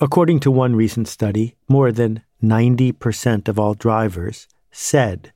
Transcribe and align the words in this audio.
According 0.00 0.38
to 0.40 0.52
one 0.52 0.76
recent 0.76 1.08
study, 1.08 1.56
more 1.68 1.90
than 1.90 2.22
90% 2.40 3.48
of 3.48 3.58
all 3.58 3.74
drivers 3.74 4.46
said 4.70 5.32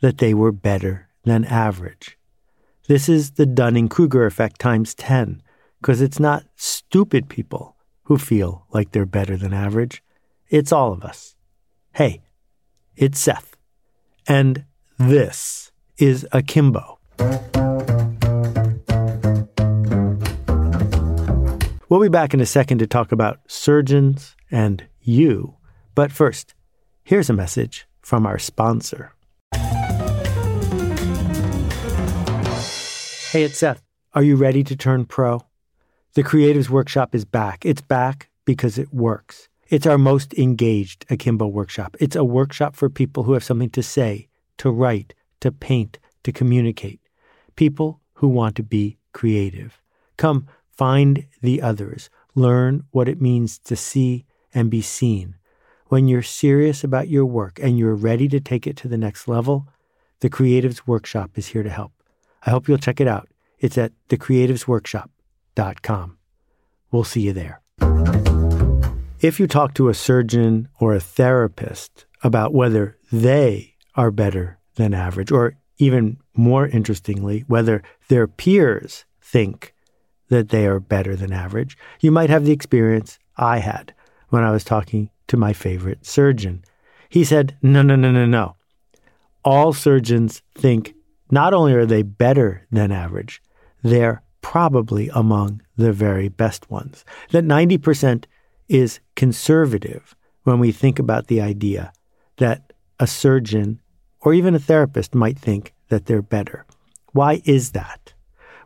that 0.00 0.18
they 0.18 0.32
were 0.32 0.52
better 0.52 1.08
than 1.24 1.44
average. 1.44 2.16
This 2.86 3.08
is 3.08 3.32
the 3.32 3.46
Dunning 3.46 3.88
Kruger 3.88 4.24
effect 4.24 4.60
times 4.60 4.94
10, 4.94 5.42
because 5.80 6.00
it's 6.00 6.20
not 6.20 6.44
stupid 6.54 7.28
people 7.28 7.74
who 8.04 8.16
feel 8.16 8.66
like 8.70 8.92
they're 8.92 9.06
better 9.06 9.36
than 9.36 9.52
average. 9.52 10.04
It's 10.48 10.70
all 10.70 10.92
of 10.92 11.02
us. 11.02 11.34
Hey, 11.94 12.22
it's 12.94 13.18
Seth. 13.18 13.56
And 14.28 14.66
this 14.98 15.72
is 15.98 16.24
Akimbo. 16.30 17.00
We'll 21.88 22.00
be 22.00 22.08
back 22.08 22.34
in 22.34 22.40
a 22.40 22.46
second 22.46 22.78
to 22.78 22.88
talk 22.88 23.12
about 23.12 23.38
surgeons 23.46 24.34
and 24.50 24.84
you. 25.00 25.54
But 25.94 26.10
first, 26.10 26.52
here's 27.04 27.30
a 27.30 27.32
message 27.32 27.86
from 28.02 28.26
our 28.26 28.40
sponsor. 28.40 29.12
Hey, 33.30 33.44
it's 33.44 33.58
Seth. 33.58 33.84
Are 34.14 34.24
you 34.24 34.34
ready 34.34 34.64
to 34.64 34.74
turn 34.74 35.04
pro? 35.04 35.46
The 36.14 36.24
Creatives 36.24 36.68
Workshop 36.68 37.14
is 37.14 37.24
back. 37.24 37.64
It's 37.64 37.82
back 37.82 38.30
because 38.44 38.78
it 38.78 38.92
works. 38.92 39.48
It's 39.68 39.86
our 39.86 39.98
most 39.98 40.34
engaged 40.34 41.06
Akimbo 41.08 41.46
workshop. 41.46 41.96
It's 42.00 42.16
a 42.16 42.24
workshop 42.24 42.74
for 42.74 42.90
people 42.90 43.22
who 43.22 43.34
have 43.34 43.44
something 43.44 43.70
to 43.70 43.82
say, 43.82 44.26
to 44.58 44.72
write, 44.72 45.14
to 45.38 45.52
paint, 45.52 46.00
to 46.24 46.32
communicate. 46.32 46.98
People 47.54 48.00
who 48.14 48.26
want 48.26 48.56
to 48.56 48.64
be 48.64 48.98
creative. 49.12 49.80
Come 50.16 50.48
find 50.76 51.26
the 51.40 51.62
others. 51.62 52.10
Learn 52.34 52.84
what 52.90 53.08
it 53.08 53.20
means 53.20 53.58
to 53.60 53.76
see 53.76 54.26
and 54.54 54.70
be 54.70 54.82
seen. 54.82 55.36
When 55.88 56.08
you're 56.08 56.22
serious 56.22 56.82
about 56.82 57.08
your 57.08 57.24
work 57.24 57.60
and 57.62 57.78
you're 57.78 57.94
ready 57.94 58.26
to 58.28 58.40
take 58.40 58.66
it 58.66 58.76
to 58.78 58.88
the 58.88 58.98
next 58.98 59.28
level, 59.28 59.68
the 60.20 60.30
Creatives 60.30 60.82
Workshop 60.86 61.32
is 61.36 61.48
here 61.48 61.62
to 61.62 61.70
help. 61.70 61.92
I 62.44 62.50
hope 62.50 62.68
you'll 62.68 62.78
check 62.78 63.00
it 63.00 63.08
out. 63.08 63.28
It's 63.58 63.78
at 63.78 63.92
thecreativesworkshop.com. 64.08 66.18
We'll 66.90 67.04
see 67.04 67.22
you 67.22 67.32
there. 67.32 67.62
If 69.20 69.40
you 69.40 69.46
talk 69.46 69.72
to 69.74 69.88
a 69.88 69.94
surgeon 69.94 70.68
or 70.78 70.94
a 70.94 71.00
therapist 71.00 72.04
about 72.22 72.52
whether 72.52 72.98
they 73.10 73.76
are 73.94 74.10
better 74.10 74.58
than 74.74 74.92
average, 74.92 75.32
or 75.32 75.56
even 75.78 76.18
more 76.34 76.66
interestingly, 76.66 77.44
whether 77.46 77.82
their 78.08 78.26
peers 78.26 79.06
think 79.20 79.74
that 80.28 80.48
they 80.48 80.66
are 80.66 80.80
better 80.80 81.16
than 81.16 81.32
average, 81.32 81.76
you 82.00 82.10
might 82.10 82.30
have 82.30 82.44
the 82.44 82.52
experience 82.52 83.18
I 83.36 83.58
had 83.58 83.94
when 84.28 84.42
I 84.42 84.50
was 84.50 84.64
talking 84.64 85.10
to 85.28 85.36
my 85.36 85.52
favorite 85.52 86.04
surgeon. 86.06 86.64
He 87.08 87.24
said, 87.24 87.56
No, 87.62 87.82
no, 87.82 87.96
no, 87.96 88.10
no, 88.10 88.26
no. 88.26 88.56
All 89.44 89.72
surgeons 89.72 90.42
think 90.54 90.94
not 91.30 91.54
only 91.54 91.74
are 91.74 91.86
they 91.86 92.02
better 92.02 92.66
than 92.70 92.92
average, 92.92 93.42
they're 93.82 94.22
probably 94.40 95.08
among 95.12 95.62
the 95.76 95.92
very 95.92 96.28
best 96.28 96.70
ones. 96.70 97.04
That 97.30 97.44
90% 97.44 98.24
is 98.68 99.00
conservative 99.14 100.14
when 100.44 100.58
we 100.58 100.72
think 100.72 100.98
about 100.98 101.26
the 101.26 101.40
idea 101.40 101.92
that 102.36 102.72
a 102.98 103.06
surgeon 103.06 103.80
or 104.20 104.34
even 104.34 104.54
a 104.54 104.60
therapist 104.60 105.14
might 105.14 105.38
think 105.38 105.74
that 105.88 106.06
they're 106.06 106.22
better. 106.22 106.64
Why 107.12 107.42
is 107.44 107.72
that? 107.72 108.12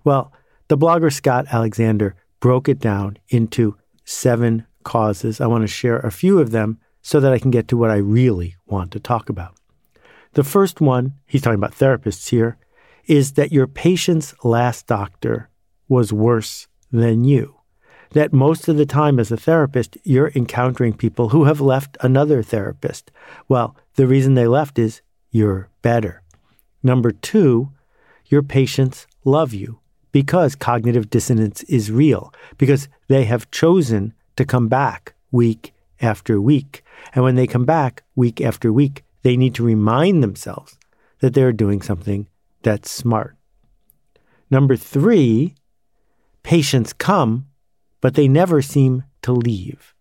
Well, 0.04 0.32
the 0.70 0.78
blogger 0.78 1.12
Scott 1.12 1.46
Alexander 1.50 2.14
broke 2.38 2.68
it 2.68 2.78
down 2.78 3.18
into 3.28 3.76
seven 4.04 4.64
causes. 4.84 5.40
I 5.40 5.48
want 5.48 5.62
to 5.64 5.66
share 5.66 5.98
a 5.98 6.12
few 6.12 6.38
of 6.38 6.52
them 6.52 6.78
so 7.02 7.18
that 7.18 7.32
I 7.32 7.40
can 7.40 7.50
get 7.50 7.66
to 7.68 7.76
what 7.76 7.90
I 7.90 7.96
really 7.96 8.54
want 8.66 8.92
to 8.92 9.00
talk 9.00 9.28
about. 9.28 9.56
The 10.34 10.44
first 10.44 10.80
one, 10.80 11.14
he's 11.26 11.42
talking 11.42 11.58
about 11.58 11.74
therapists 11.74 12.28
here, 12.28 12.56
is 13.06 13.32
that 13.32 13.50
your 13.50 13.66
patient's 13.66 14.32
last 14.44 14.86
doctor 14.86 15.48
was 15.88 16.12
worse 16.12 16.68
than 16.92 17.24
you. 17.24 17.56
That 18.10 18.32
most 18.32 18.68
of 18.68 18.76
the 18.76 18.86
time, 18.86 19.18
as 19.18 19.32
a 19.32 19.36
therapist, 19.36 19.98
you're 20.04 20.30
encountering 20.36 20.92
people 20.92 21.30
who 21.30 21.46
have 21.46 21.60
left 21.60 21.96
another 22.00 22.44
therapist. 22.44 23.10
Well, 23.48 23.74
the 23.96 24.06
reason 24.06 24.34
they 24.34 24.46
left 24.46 24.78
is 24.78 25.02
you're 25.32 25.68
better. 25.82 26.22
Number 26.80 27.10
two, 27.10 27.72
your 28.26 28.44
patients 28.44 29.08
love 29.24 29.52
you 29.52 29.80
because 30.12 30.54
cognitive 30.54 31.10
dissonance 31.10 31.62
is 31.64 31.92
real, 31.92 32.32
because 32.58 32.88
they 33.08 33.24
have 33.24 33.50
chosen 33.50 34.14
to 34.36 34.44
come 34.44 34.68
back 34.68 35.14
week 35.30 35.72
after 36.00 36.40
week. 36.40 36.82
And 37.14 37.24
when 37.24 37.34
they 37.34 37.46
come 37.46 37.64
back 37.64 38.02
week 38.14 38.40
after 38.40 38.72
week, 38.72 39.04
they 39.22 39.36
need 39.36 39.54
to 39.56 39.64
remind 39.64 40.22
themselves 40.22 40.78
that 41.20 41.34
they're 41.34 41.52
doing 41.52 41.82
something 41.82 42.28
that's 42.62 42.90
smart. 42.90 43.36
Number 44.50 44.76
three, 44.76 45.54
patients 46.42 46.92
come, 46.92 47.46
but 48.00 48.14
they 48.14 48.28
never 48.28 48.62
seem 48.62 49.04
to 49.22 49.32
leave. 49.32 49.94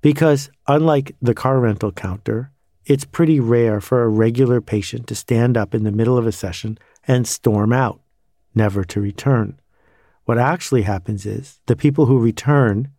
Because 0.00 0.50
unlike 0.66 1.14
the 1.20 1.34
car 1.34 1.60
rental 1.60 1.92
counter, 1.92 2.50
it's 2.86 3.04
pretty 3.04 3.38
rare 3.38 3.80
for 3.80 4.02
a 4.02 4.08
regular 4.08 4.60
patient 4.60 5.06
to 5.08 5.14
stand 5.14 5.56
up 5.56 5.74
in 5.74 5.84
the 5.84 5.92
middle 5.92 6.16
of 6.16 6.26
a 6.26 6.32
session 6.32 6.78
and 7.06 7.26
storm 7.26 7.72
out, 7.72 8.00
never 8.58 8.84
to 8.84 9.00
return. 9.00 9.58
What 10.26 10.36
actually 10.36 10.82
happens 10.82 11.24
is 11.24 11.60
the 11.64 11.76
people 11.76 12.04
who 12.04 12.18
return 12.18 12.90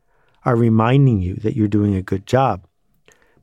are 0.46 0.56
reminding 0.56 1.22
you 1.22 1.36
that 1.36 1.56
you're 1.56 1.68
doing 1.68 1.94
a 1.94 2.02
good 2.02 2.26
job. 2.26 2.66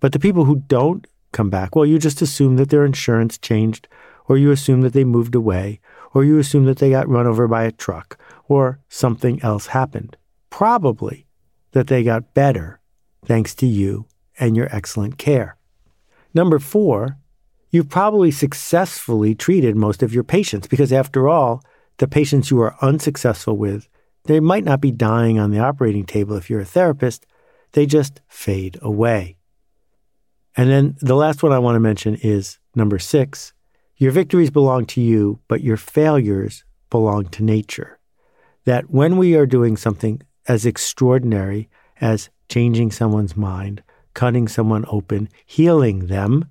But 0.00 0.10
the 0.12 0.19
people 0.19 0.44
who 0.47 0.65
don't 0.66 1.06
come 1.31 1.50
back, 1.50 1.77
well, 1.77 1.87
you 1.87 1.99
just 2.00 2.21
assume 2.21 2.56
that 2.56 2.71
their 2.71 2.84
insurance 2.84 3.38
changed, 3.38 3.87
or 4.28 4.37
you 4.37 4.50
assume 4.50 4.81
that 4.81 4.93
they 4.93 5.04
moved 5.04 5.37
away, 5.37 5.78
or 6.12 6.25
you 6.25 6.38
assume 6.38 6.65
that 6.65 6.78
they 6.78 6.91
got 6.91 7.09
run 7.09 7.27
over 7.27 7.47
by 7.47 7.65
a 7.65 7.71
truck, 7.71 8.19
or 8.48 8.81
something 8.88 9.41
else 9.43 9.66
happened. 9.69 10.16
Probably 10.50 11.27
that 11.72 11.87
they 11.87 12.03
got 12.03 12.34
better 12.34 12.81
thanks 13.25 13.54
to 13.56 13.66
you 13.66 14.06
and 14.41 14.56
your 14.56 14.75
excellent 14.75 15.19
care. 15.19 15.56
Number 16.34 16.59
four, 16.59 17.19
you've 17.71 17.88
probably 17.88 18.31
successfully 18.31 19.34
treated 19.34 19.77
most 19.77 20.03
of 20.03 20.15
your 20.15 20.25
patients 20.25 20.66
because, 20.66 20.93
after 20.93 21.28
all, 21.28 21.62
the 21.99 22.09
patients 22.09 22.51
you 22.51 22.61
are 22.61 22.77
unsuccessful 22.83 23.57
with, 23.57 23.89
they 24.25 24.41
might 24.41 24.65
not 24.65 24.81
be 24.81 24.91
dying 24.91 25.39
on 25.39 25.51
the 25.51 25.59
operating 25.59 26.05
table 26.05 26.37
if 26.37 26.51
you're 26.51 26.61
a 26.61 26.65
therapist, 26.65 27.27
they 27.73 27.87
just 27.87 28.21
fade 28.29 28.79
away. 28.83 29.37
And 30.57 30.71
then 30.71 30.97
the 31.01 31.15
last 31.15 31.43
one 31.43 31.53
I 31.53 31.59
want 31.59 31.77
to 31.77 31.81
mention 31.81 32.17
is 32.23 32.59
number 32.75 32.99
six 32.99 33.53
your 33.99 34.12
victories 34.12 34.51
belong 34.51 34.84
to 34.87 35.01
you, 35.01 35.41
but 35.49 35.62
your 35.62 35.79
failures 35.79 36.65
belong 36.91 37.29
to 37.31 37.43
nature 37.43 37.99
that 38.65 38.91
when 38.91 39.17
we 39.17 39.34
are 39.34 39.47
doing 39.47 39.77
something 39.77 40.21
as 40.47 40.67
extraordinary 40.67 41.71
as 42.01 42.28
changing 42.49 42.91
someone's 42.91 43.37
mind, 43.37 43.83
cutting 44.13 44.49
someone 44.49 44.84
open, 44.89 45.28
healing 45.47 46.09
them, 46.09 46.45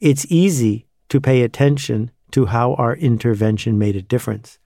it's 0.00 0.26
easy 0.28 0.86
to 1.08 1.20
pay 1.20 1.42
attention 1.42 2.10
to 2.32 2.46
how 2.46 2.74
our 2.74 2.96
intervention 2.96 3.78
made 3.78 3.94
a 3.94 4.02
difference. 4.02 4.58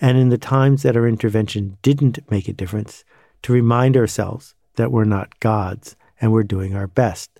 And 0.00 0.18
in 0.18 0.28
the 0.28 0.38
times 0.38 0.82
that 0.82 0.96
our 0.96 1.08
intervention 1.08 1.78
didn't 1.82 2.18
make 2.30 2.48
a 2.48 2.52
difference, 2.52 3.04
to 3.42 3.52
remind 3.52 3.96
ourselves 3.96 4.54
that 4.74 4.90
we're 4.90 5.04
not 5.04 5.40
gods 5.40 5.96
and 6.20 6.32
we're 6.32 6.42
doing 6.42 6.74
our 6.74 6.86
best. 6.86 7.30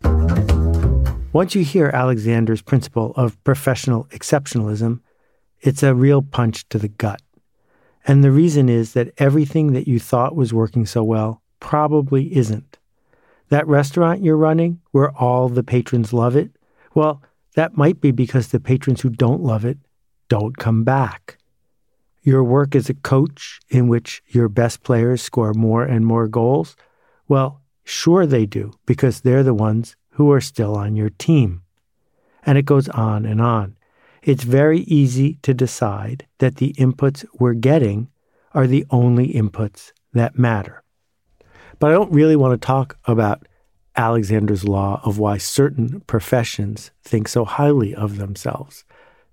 Once 1.33 1.55
you 1.55 1.63
hear 1.63 1.91
Alexander's 1.93 2.63
principle 2.63 3.13
of 3.17 3.43
professional 3.45 4.05
exceptionalism, 4.07 5.01
it's 5.61 5.83
a 5.83 5.95
real 5.95 6.23
punch 6.23 6.69
to 6.69 6.79
the 6.79 6.89
gut. 6.89 7.21
And 8.07 8.23
the 8.23 8.31
reason 8.31 8.69
is 8.69 8.93
that 8.93 9.13
everything 9.19 9.73
that 9.73 9.89
you 9.89 9.99
thought 9.99 10.37
was 10.37 10.55
working 10.55 10.87
so 10.87 11.03
well 11.03 11.43
probably 11.61 12.35
isn't. 12.37 12.79
That 13.49 13.67
restaurant 13.67 14.23
you're 14.23 14.37
running, 14.37 14.81
where 14.93 15.11
all 15.11 15.49
the 15.49 15.63
patrons 15.63 16.13
love 16.13 16.37
it, 16.37 16.51
well, 16.95 17.23
that 17.55 17.77
might 17.77 18.01
be 18.01 18.13
because 18.13 18.49
the 18.49 18.61
patrons 18.61 19.01
who 19.01 19.11
don't 19.11 19.43
love 19.43 19.65
it 19.65 19.79
don't 20.29 20.57
come 20.57 20.85
back. 20.85 21.39
Your 22.27 22.43
work 22.43 22.75
as 22.75 22.91
a 22.91 22.95
coach, 22.95 23.61
in 23.69 23.87
which 23.87 24.21
your 24.27 24.49
best 24.49 24.83
players 24.83 25.23
score 25.23 25.55
more 25.55 25.85
and 25.85 26.05
more 26.05 26.27
goals, 26.27 26.75
well, 27.29 27.63
sure 27.85 28.27
they 28.27 28.47
do, 28.47 28.73
because 28.85 29.21
they're 29.21 29.45
the 29.45 29.55
ones 29.55 29.95
who 30.11 30.33
are 30.33 30.41
still 30.41 30.75
on 30.75 30.97
your 30.97 31.11
team. 31.11 31.63
And 32.45 32.59
it 32.59 32.65
goes 32.65 32.89
on 32.89 33.25
and 33.25 33.41
on 33.41 33.77
it's 34.27 34.43
very 34.43 34.81
easy 34.81 35.35
to 35.43 35.55
decide 35.55 36.27
that 36.39 36.57
the 36.57 36.73
inputs 36.73 37.25
we're 37.39 37.55
getting 37.55 38.09
are 38.55 38.67
the 38.67 38.85
only 38.91 39.33
inputs 39.33 39.93
that 40.15 40.37
matter. 40.37 40.83
But 41.79 41.93
I 41.93 41.95
don't 41.95 42.13
really 42.13 42.35
want 42.35 42.61
to 42.61 42.67
talk 42.67 42.99
about 43.05 43.47
Alexander's 43.95 44.65
law 44.65 45.01
of 45.05 45.21
why 45.21 45.39
certain 45.39 46.01
professions 46.09 46.91
think 47.05 47.29
so 47.29 47.45
highly 47.45 47.95
of 47.95 48.19
themselves. 48.19 48.85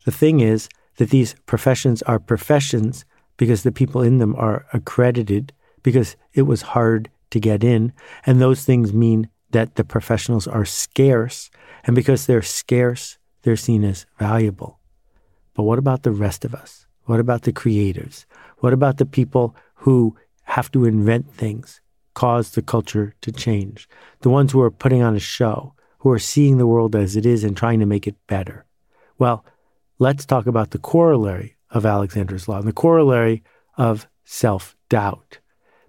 The 0.06 0.12
thing 0.12 0.42
is 0.42 0.70
that 0.98 1.10
these 1.10 1.36
professions 1.46 2.02
are 2.04 2.20
professions 2.20 3.06
because 3.38 3.64
the 3.64 3.72
people 3.72 4.02
in 4.02 4.20
them 4.20 4.36
are 4.36 4.66
accredited, 4.74 5.54
because 5.82 6.16
it 6.34 6.44
was 6.44 6.62
hard 6.62 7.10
to 7.32 7.40
get 7.40 7.64
in. 7.64 7.92
And 8.26 8.40
those 8.40 8.64
things 8.64 8.94
mean 8.94 9.28
that 9.52 9.76
the 9.76 9.84
professionals 9.84 10.48
are 10.48 10.66
scarce. 10.66 11.50
And 11.84 11.96
because 11.96 12.26
they're 12.26 12.42
scarce, 12.42 13.18
they're 13.42 13.56
seen 13.56 13.84
as 13.84 14.06
valuable. 14.20 14.80
But 15.54 15.64
what 15.64 15.80
about 15.80 16.04
the 16.04 16.12
rest 16.12 16.46
of 16.46 16.56
us? 16.56 16.86
What 17.06 17.20
about 17.20 17.42
the 17.42 17.54
creatives? 17.54 18.26
What 18.60 18.74
about 18.74 18.98
the 18.98 19.06
people 19.06 19.56
who 19.76 20.16
have 20.44 20.72
to 20.72 20.86
invent 20.86 21.34
things, 21.34 21.82
cause 22.14 22.52
the 22.52 22.62
culture 22.62 23.14
to 23.22 23.32
change? 23.32 23.90
The 24.22 24.30
ones 24.30 24.52
who 24.52 24.62
are 24.62 24.72
putting 24.72 25.02
on 25.02 25.16
a 25.16 25.20
show, 25.20 25.74
who 26.00 26.12
are 26.12 26.20
seeing 26.20 26.58
the 26.58 26.68
world 26.68 26.96
as 26.96 27.16
it 27.16 27.26
is 27.26 27.44
and 27.44 27.56
trying 27.56 27.80
to 27.80 27.86
make 27.86 28.08
it 28.08 28.16
better. 28.28 28.66
Well, 29.18 29.46
let's 30.00 30.26
talk 30.26 30.48
about 30.48 30.72
the 30.72 30.80
corollary 30.80 31.58
of 31.70 31.86
Alexander's 31.86 32.48
Law 32.48 32.60
and 32.60 32.68
the 32.68 32.74
corollary 32.74 33.44
of 33.78 34.08
self 34.24 34.76
doubt. 34.90 35.40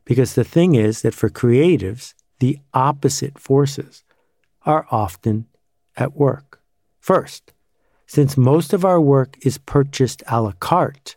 Because 0.05 0.35
the 0.35 0.45
thing 0.45 0.75
is 0.75 1.03
that 1.03 1.15
for 1.15 1.31
creatives, 1.31 2.15
the 2.41 2.59
opposite 2.73 3.39
forces 3.39 4.05
are 4.67 4.87
often 4.91 5.47
at 5.97 6.15
work. 6.15 6.61
First, 7.01 7.53
since 8.07 8.37
most 8.37 8.73
of 8.73 8.85
our 8.85 9.01
work 9.01 9.37
is 9.43 9.59
purchased 9.59 10.23
a 10.29 10.43
la 10.43 10.53
carte, 10.53 11.17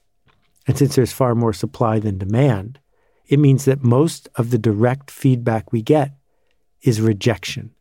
and 0.66 0.78
since 0.78 0.96
there's 0.96 1.12
far 1.12 1.36
more 1.36 1.54
supply 1.54 2.00
than 2.00 2.18
demand, 2.18 2.80
it 3.28 3.40
means 3.40 3.66
that 3.66 3.84
most 3.84 4.30
of 4.36 4.52
the 4.52 4.58
direct 4.58 5.12
feedback 5.12 5.72
we 5.72 5.82
get 5.82 6.14
is 6.82 7.02
rejection. 7.02 7.72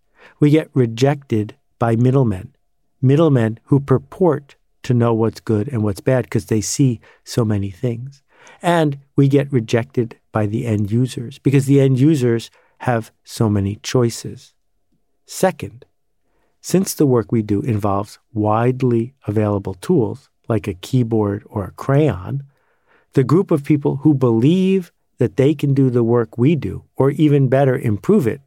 We 0.41 0.51
get 0.51 0.71
rejected 0.75 1.57
by 1.79 1.95
middlemen, 1.95 2.55
middlemen 3.01 3.61
who 3.65 3.79
purport 3.79 4.56
to 4.87 4.95
know 4.95 5.13
what's 5.13 5.41
good 5.41 5.69
and 5.69 5.83
what's 5.83 6.01
bad 6.01 6.25
because 6.25 6.47
they 6.47 6.61
see 6.61 7.01
so 7.25 7.45
many 7.45 7.71
things. 7.71 8.23
And 8.63 8.99
we 9.17 9.29
get 9.29 9.53
rejected 9.53 10.17
by 10.33 10.47
the 10.47 10.67
end 10.67 10.91
users 10.91 11.39
because 11.39 11.67
the 11.67 11.81
end 11.81 11.99
users 11.99 12.51
have 12.79 13.11
so 13.25 13.49
many 13.49 13.77
choices. 13.77 14.55
Second, 15.27 15.85
since 16.61 16.95
the 16.95 17.07
work 17.07 17.33
we 17.33 17.43
do 17.43 17.61
involves 17.63 18.19
widely 18.33 19.15
available 19.27 19.75
tools 19.75 20.31
like 20.49 20.69
a 20.69 20.75
keyboard 20.75 21.43
or 21.47 21.65
a 21.65 21.73
crayon, 21.73 22.45
the 23.15 23.25
group 23.25 23.51
of 23.51 23.65
people 23.65 23.97
who 23.97 24.15
believe 24.15 24.93
that 25.19 25.37
they 25.37 25.55
can 25.55 25.75
do 25.75 25.91
the 25.91 26.05
work 26.05 26.37
we 26.37 26.55
do, 26.55 26.85
or 26.97 27.11
even 27.11 27.49
better, 27.49 27.77
improve 27.77 28.27
it, 28.27 28.41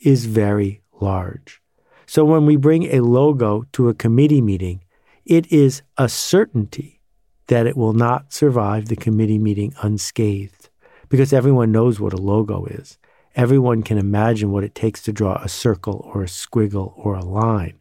is 0.00 0.24
very 0.24 0.80
large. 1.00 1.60
So 2.06 2.24
when 2.24 2.46
we 2.46 2.56
bring 2.56 2.84
a 2.84 3.00
logo 3.00 3.66
to 3.72 3.88
a 3.88 3.94
committee 3.94 4.40
meeting, 4.40 4.80
it 5.24 5.50
is 5.52 5.82
a 5.96 6.08
certainty 6.08 7.00
that 7.46 7.66
it 7.66 7.76
will 7.76 7.92
not 7.92 8.32
survive 8.32 8.86
the 8.86 8.96
committee 8.96 9.38
meeting 9.38 9.74
unscathed 9.82 10.68
because 11.08 11.32
everyone 11.32 11.72
knows 11.72 11.98
what 11.98 12.12
a 12.12 12.16
logo 12.16 12.64
is. 12.66 12.98
Everyone 13.34 13.82
can 13.82 13.98
imagine 13.98 14.50
what 14.50 14.64
it 14.64 14.74
takes 14.74 15.02
to 15.02 15.12
draw 15.12 15.40
a 15.42 15.48
circle 15.48 16.08
or 16.12 16.22
a 16.22 16.26
squiggle 16.26 16.92
or 16.96 17.14
a 17.14 17.24
line. 17.24 17.78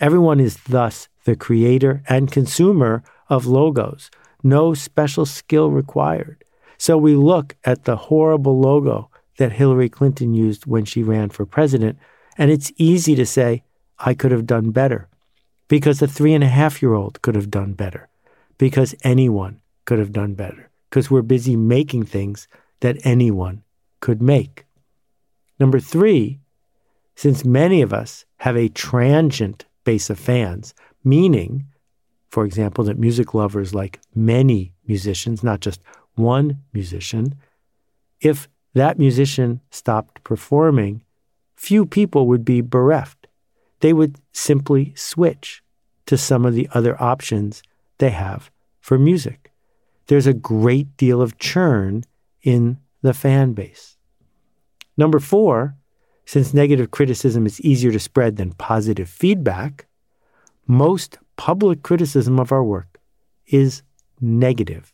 Everyone 0.00 0.40
is 0.40 0.58
thus 0.68 1.08
the 1.24 1.36
creator 1.36 2.02
and 2.08 2.30
consumer 2.30 3.02
of 3.28 3.46
logos. 3.46 4.10
No 4.42 4.74
special 4.74 5.26
skill 5.26 5.70
required. 5.70 6.44
So 6.78 6.96
we 6.96 7.16
look 7.16 7.56
at 7.64 7.84
the 7.84 7.96
horrible 7.96 8.60
logo 8.60 9.10
that 9.38 9.52
Hillary 9.52 9.88
Clinton 9.88 10.34
used 10.34 10.66
when 10.66 10.84
she 10.84 11.02
ran 11.02 11.30
for 11.30 11.44
president, 11.44 11.98
and 12.36 12.50
it's 12.50 12.72
easy 12.76 13.14
to 13.16 13.26
say, 13.26 13.64
I 13.98 14.14
could 14.14 14.30
have 14.30 14.46
done 14.46 14.70
better. 14.70 15.08
Because 15.68 16.00
a 16.02 16.08
three 16.08 16.34
and 16.34 16.42
a 16.42 16.48
half 16.48 16.82
year 16.82 16.94
old 16.94 17.22
could 17.22 17.34
have 17.34 17.50
done 17.50 17.74
better. 17.74 18.08
Because 18.56 18.94
anyone 19.02 19.60
could 19.84 19.98
have 19.98 20.12
done 20.12 20.34
better. 20.34 20.70
Because 20.88 21.10
we're 21.10 21.22
busy 21.22 21.56
making 21.56 22.04
things 22.04 22.48
that 22.80 22.96
anyone 23.04 23.62
could 24.00 24.22
make. 24.22 24.64
Number 25.60 25.80
three, 25.80 26.40
since 27.14 27.44
many 27.44 27.82
of 27.82 27.92
us 27.92 28.24
have 28.38 28.56
a 28.56 28.68
transient 28.68 29.64
base 29.84 30.08
of 30.08 30.18
fans, 30.18 30.72
meaning, 31.02 31.66
for 32.30 32.44
example, 32.44 32.84
that 32.84 32.98
music 32.98 33.34
lovers 33.34 33.74
like 33.74 34.00
many 34.14 34.72
musicians, 34.86 35.42
not 35.42 35.60
just 35.60 35.80
one 36.14 36.62
musician, 36.72 37.34
if 38.20 38.48
that 38.74 38.98
musician 38.98 39.60
stopped 39.70 40.22
performing, 40.22 41.02
few 41.56 41.84
people 41.84 42.28
would 42.28 42.44
be 42.44 42.60
bereft. 42.60 43.17
They 43.80 43.92
would 43.92 44.16
simply 44.32 44.92
switch 44.96 45.62
to 46.06 46.16
some 46.16 46.44
of 46.44 46.54
the 46.54 46.68
other 46.72 47.00
options 47.00 47.62
they 47.98 48.10
have 48.10 48.50
for 48.80 48.98
music. 48.98 49.52
There's 50.06 50.26
a 50.26 50.34
great 50.34 50.96
deal 50.96 51.20
of 51.20 51.38
churn 51.38 52.04
in 52.42 52.78
the 53.02 53.12
fan 53.12 53.52
base. 53.52 53.96
Number 54.96 55.20
four, 55.20 55.76
since 56.24 56.52
negative 56.52 56.90
criticism 56.90 57.46
is 57.46 57.60
easier 57.60 57.92
to 57.92 57.98
spread 57.98 58.36
than 58.36 58.52
positive 58.52 59.08
feedback, 59.08 59.86
most 60.66 61.18
public 61.36 61.82
criticism 61.82 62.38
of 62.40 62.52
our 62.52 62.64
work 62.64 62.98
is 63.46 63.82
negative. 64.20 64.92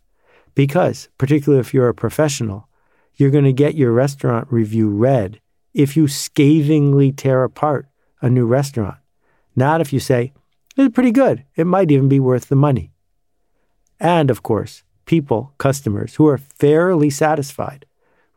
Because, 0.54 1.08
particularly 1.18 1.60
if 1.60 1.72
you're 1.72 1.88
a 1.88 1.94
professional, 1.94 2.68
you're 3.16 3.30
going 3.30 3.44
to 3.44 3.52
get 3.52 3.74
your 3.74 3.92
restaurant 3.92 4.46
review 4.50 4.88
read 4.88 5.40
if 5.72 5.96
you 5.96 6.06
scathingly 6.06 7.10
tear 7.10 7.42
apart 7.42 7.88
a 8.24 8.30
new 8.30 8.46
restaurant. 8.46 8.96
Not 9.54 9.82
if 9.82 9.92
you 9.92 10.00
say, 10.00 10.32
it's 10.76 10.94
pretty 10.94 11.12
good, 11.12 11.44
it 11.56 11.66
might 11.66 11.90
even 11.90 12.08
be 12.08 12.18
worth 12.18 12.48
the 12.48 12.56
money. 12.56 12.90
And 14.00 14.30
of 14.30 14.42
course, 14.42 14.82
people, 15.04 15.52
customers 15.58 16.14
who 16.14 16.26
are 16.26 16.38
fairly 16.38 17.10
satisfied 17.10 17.84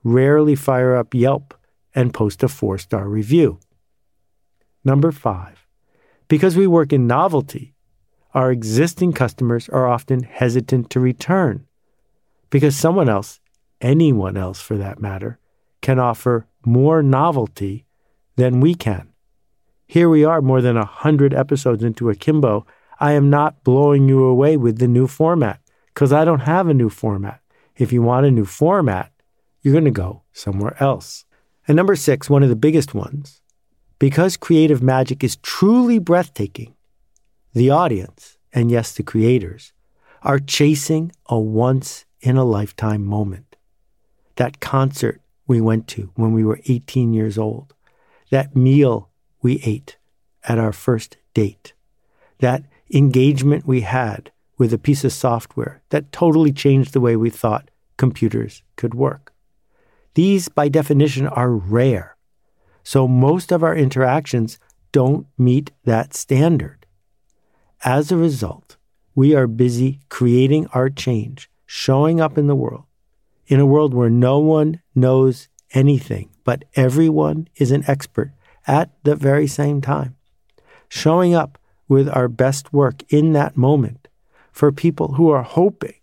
rarely 0.04 0.56
fire 0.56 0.96
up 0.96 1.14
Yelp 1.14 1.54
and 1.96 2.14
post 2.14 2.44
a 2.44 2.50
four 2.50 2.78
star 2.78 3.08
review. 3.08 3.60
Number 4.84 5.14
five, 5.14 5.66
because 6.28 6.58
we 6.58 6.68
work 6.68 6.92
in 6.92 7.08
novelty, 7.08 7.74
our 8.34 8.52
existing 8.52 9.14
customers 9.14 9.70
are 9.70 9.88
often 9.88 10.24
hesitant 10.24 10.90
to 10.90 11.00
return 11.00 11.66
because 12.50 12.76
someone 12.76 13.08
else, 13.08 13.40
anyone 13.80 14.36
else 14.36 14.60
for 14.60 14.78
that 14.78 15.00
matter, 15.00 15.40
can 15.82 15.98
offer 15.98 16.46
more 16.66 17.02
novelty 17.02 17.86
than 18.36 18.60
we 18.60 18.76
can. 18.76 19.14
Here 19.88 20.10
we 20.10 20.26
are, 20.26 20.42
more 20.42 20.62
than 20.62 20.76
a 20.76 20.86
hundred 20.86 21.34
episodes 21.34 21.82
into 21.82 22.10
Akimbo. 22.10 22.68
I 23.00 23.14
am 23.14 23.30
not 23.30 23.64
blowing 23.64 24.10
you 24.10 24.26
away 24.26 24.58
with 24.58 24.80
the 24.80 24.88
new 24.88 25.08
format 25.08 25.62
because 25.94 26.12
I 26.12 26.26
don't 26.26 26.42
have 26.42 26.68
a 26.68 26.74
new 26.74 26.90
format. 26.90 27.40
If 27.78 27.94
you 27.94 28.02
want 28.02 28.26
a 28.26 28.32
new 28.32 28.44
format, 28.44 29.14
you're 29.62 29.72
going 29.72 29.86
to 29.86 29.92
go 29.92 30.24
somewhere 30.34 30.76
else. 30.84 31.24
And 31.68 31.78
number 31.78 31.96
six, 31.96 32.30
one 32.30 32.44
of 32.44 32.50
the 32.50 32.56
biggest 32.56 32.94
ones, 32.94 33.42
because 33.98 34.36
creative 34.36 34.84
magic 34.84 35.24
is 35.24 35.38
truly 35.38 36.00
breathtaking, 36.00 36.76
the 37.54 37.70
audience, 37.70 38.38
and 38.52 38.70
yes, 38.70 38.92
the 38.92 39.04
creators, 39.04 39.72
are 40.22 40.40
chasing 40.40 41.14
a 41.28 41.40
once 41.40 42.06
in 42.20 42.36
a 42.36 42.44
lifetime 42.44 43.06
moment. 43.06 43.56
That 44.36 44.60
concert 44.60 45.22
we 45.48 45.62
went 45.62 45.88
to 45.90 46.12
when 46.16 46.34
we 46.34 46.44
were 46.44 46.60
18 46.68 47.14
years 47.14 47.38
old, 47.38 47.74
that 48.32 48.56
meal 48.56 49.07
we 49.48 49.62
ate 49.64 49.96
at 50.44 50.60
our 50.60 50.74
first 50.74 51.16
date, 51.34 51.72
that 52.40 52.66
engagement 52.94 53.66
we 53.66 53.80
had 53.80 54.30
with 54.58 54.74
a 54.74 54.78
piece 54.78 55.06
of 55.06 55.14
software 55.14 55.82
that 55.88 56.12
totally 56.12 56.52
changed 56.52 56.92
the 56.92 57.00
way 57.00 57.16
we 57.16 57.30
thought 57.30 57.72
computers 57.96 58.62
could 58.76 58.94
work. 58.94 59.32
These, 60.16 60.50
by 60.50 60.68
definition, 60.68 61.28
are 61.28 61.50
rare. 61.50 62.18
So 62.84 63.08
most 63.08 63.54
of 63.54 63.64
our 63.64 63.74
interactions 63.74 64.60
don't 64.92 65.28
meet 65.38 65.72
that 65.86 66.14
standard. 66.14 66.86
As 67.86 68.12
a 68.12 68.18
result, 68.18 68.76
we 69.16 69.34
are 69.34 69.48
busy 69.48 70.02
creating 70.10 70.68
our 70.74 70.90
change, 70.90 71.50
showing 71.66 72.20
up 72.20 72.38
in 72.38 72.48
the 72.48 72.62
world, 72.64 72.84
in 73.46 73.62
a 73.62 73.72
world 73.74 73.94
where 73.94 74.10
no 74.10 74.40
one 74.40 74.82
knows 74.94 75.48
anything, 75.72 76.32
but 76.44 76.66
everyone 76.76 77.48
is 77.56 77.72
an 77.72 77.86
expert 77.88 78.34
at 78.68 78.92
the 79.04 79.16
very 79.16 79.48
same 79.48 79.82
time. 79.82 80.16
Showing 80.90 81.34
up 81.34 81.58
with 81.88 82.10
our 82.10 82.28
best 82.28 82.74
work 82.74 83.02
in 83.10 83.34
that 83.34 83.58
moment 83.58 84.08
for 84.52 84.72
people 84.72 85.14
who 85.14 85.30
are 85.30 85.44
hoping 85.44 85.96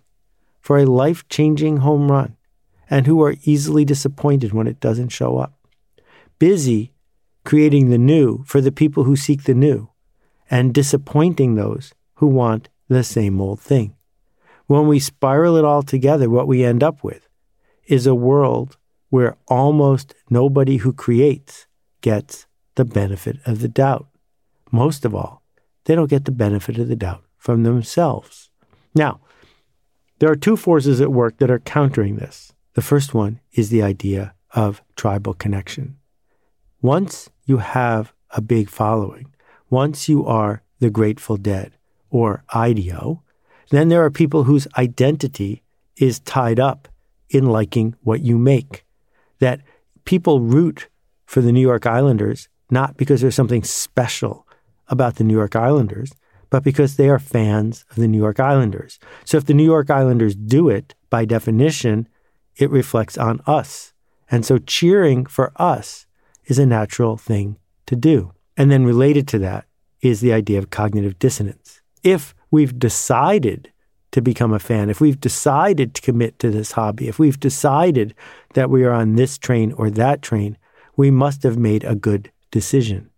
for 0.60 0.78
a 0.78 0.86
life 0.86 1.28
changing 1.28 1.78
home 1.78 2.10
run 2.10 2.36
and 2.88 3.06
who 3.06 3.22
are 3.22 3.36
easily 3.44 3.84
disappointed 3.84 4.52
when 4.52 4.66
it 4.66 4.80
doesn't 4.80 5.10
show 5.10 5.38
up. 5.38 5.54
Busy 6.38 6.94
creating 7.44 7.90
the 7.90 7.98
new 7.98 8.42
for 8.44 8.60
the 8.60 8.72
people 8.72 9.04
who 9.04 9.16
seek 9.16 9.44
the 9.44 9.54
new, 9.54 9.88
and 10.50 10.74
disappointing 10.74 11.54
those 11.54 11.92
who 12.14 12.26
want 12.26 12.68
the 12.88 13.04
same 13.04 13.40
old 13.40 13.60
thing. 13.60 13.94
When 14.66 14.88
we 14.88 14.98
spiral 14.98 15.56
it 15.56 15.64
all 15.64 15.82
together, 15.82 16.30
what 16.30 16.46
we 16.46 16.64
end 16.64 16.82
up 16.82 17.04
with 17.04 17.28
is 17.86 18.06
a 18.06 18.14
world 18.14 18.76
where 19.10 19.36
almost 19.46 20.14
nobody 20.30 20.78
who 20.78 20.92
creates 20.92 21.66
gets 22.00 22.46
the 22.76 22.84
benefit 22.84 23.38
of 23.46 23.60
the 23.60 23.68
doubt. 23.68 24.06
Most 24.70 25.04
of 25.04 25.14
all, 25.14 25.42
they 25.84 25.94
don't 25.94 26.10
get 26.10 26.24
the 26.24 26.32
benefit 26.32 26.78
of 26.78 26.88
the 26.88 26.96
doubt 26.96 27.22
from 27.36 27.62
themselves. 27.62 28.50
Now, 28.94 29.20
there 30.18 30.30
are 30.30 30.36
two 30.36 30.56
forces 30.56 31.00
at 31.00 31.12
work 31.12 31.38
that 31.38 31.50
are 31.50 31.58
countering 31.58 32.16
this. 32.16 32.52
The 32.74 32.82
first 32.82 33.14
one 33.14 33.40
is 33.52 33.68
the 33.68 33.82
idea 33.82 34.34
of 34.52 34.82
tribal 34.96 35.34
connection. 35.34 35.96
Once 36.80 37.28
you 37.46 37.58
have 37.58 38.12
a 38.30 38.40
big 38.40 38.68
following, 38.68 39.26
once 39.70 40.08
you 40.08 40.24
are 40.26 40.62
the 40.80 40.90
Grateful 40.90 41.36
Dead 41.36 41.72
or 42.10 42.44
IDEO, 42.54 43.22
then 43.70 43.88
there 43.88 44.04
are 44.04 44.10
people 44.10 44.44
whose 44.44 44.68
identity 44.76 45.62
is 45.96 46.20
tied 46.20 46.60
up 46.60 46.88
in 47.30 47.46
liking 47.46 47.94
what 48.02 48.20
you 48.20 48.38
make. 48.38 48.84
That 49.40 49.60
people 50.04 50.40
root 50.40 50.88
for 51.26 51.40
the 51.40 51.52
New 51.52 51.60
York 51.60 51.86
Islanders 51.86 52.48
not 52.70 52.96
because 52.96 53.20
there's 53.20 53.34
something 53.34 53.64
special 53.64 54.46
about 54.88 55.16
the 55.16 55.24
New 55.24 55.34
York 55.34 55.56
Islanders, 55.56 56.12
but 56.50 56.62
because 56.62 56.96
they 56.96 57.08
are 57.08 57.18
fans 57.18 57.84
of 57.90 57.96
the 57.96 58.08
New 58.08 58.18
York 58.18 58.38
Islanders. 58.38 58.98
So 59.24 59.36
if 59.36 59.46
the 59.46 59.54
New 59.54 59.64
York 59.64 59.90
Islanders 59.90 60.34
do 60.34 60.68
it, 60.68 60.94
by 61.10 61.24
definition, 61.24 62.08
it 62.56 62.70
reflects 62.70 63.18
on 63.18 63.40
us. 63.46 63.92
And 64.30 64.44
so 64.44 64.58
cheering 64.58 65.26
for 65.26 65.52
us 65.56 66.06
is 66.46 66.58
a 66.58 66.66
natural 66.66 67.16
thing 67.16 67.56
to 67.86 67.96
do. 67.96 68.32
And 68.56 68.70
then 68.70 68.84
related 68.84 69.26
to 69.28 69.38
that 69.40 69.66
is 70.00 70.20
the 70.20 70.32
idea 70.32 70.58
of 70.58 70.70
cognitive 70.70 71.18
dissonance. 71.18 71.80
If 72.02 72.34
we've 72.50 72.78
decided 72.78 73.72
to 74.12 74.20
become 74.20 74.52
a 74.52 74.58
fan, 74.58 74.90
if 74.90 75.00
we've 75.00 75.20
decided 75.20 75.94
to 75.94 76.02
commit 76.02 76.38
to 76.38 76.50
this 76.50 76.72
hobby, 76.72 77.08
if 77.08 77.18
we've 77.18 77.40
decided 77.40 78.14
that 78.52 78.70
we 78.70 78.84
are 78.84 78.92
on 78.92 79.16
this 79.16 79.38
train 79.38 79.72
or 79.72 79.90
that 79.90 80.22
train, 80.22 80.56
we 80.96 81.10
must 81.10 81.42
have 81.42 81.58
made 81.58 81.82
a 81.82 81.96
good 81.96 82.30
decision. 82.54 83.10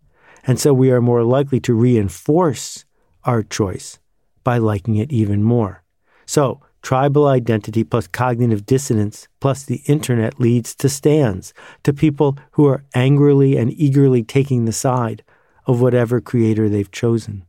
And 0.46 0.58
so 0.58 0.72
we 0.72 0.90
are 0.90 1.02
more 1.02 1.22
likely 1.22 1.60
to 1.60 1.74
reinforce 1.74 2.86
our 3.24 3.42
choice 3.42 3.98
by 4.42 4.56
liking 4.56 4.96
it 4.96 5.12
even 5.12 5.42
more. 5.42 5.82
So, 6.24 6.62
tribal 6.80 7.26
identity 7.26 7.84
plus 7.84 8.06
cognitive 8.06 8.64
dissonance 8.64 9.28
plus 9.40 9.64
the 9.64 9.82
internet 9.86 10.40
leads 10.40 10.74
to 10.76 10.88
stans, 10.88 11.52
to 11.82 11.92
people 11.92 12.38
who 12.52 12.66
are 12.66 12.84
angrily 12.94 13.56
and 13.58 13.72
eagerly 13.72 14.22
taking 14.22 14.64
the 14.64 14.80
side 14.86 15.22
of 15.66 15.82
whatever 15.82 16.20
creator 16.20 16.68
they've 16.68 16.90
chosen. 17.02 17.44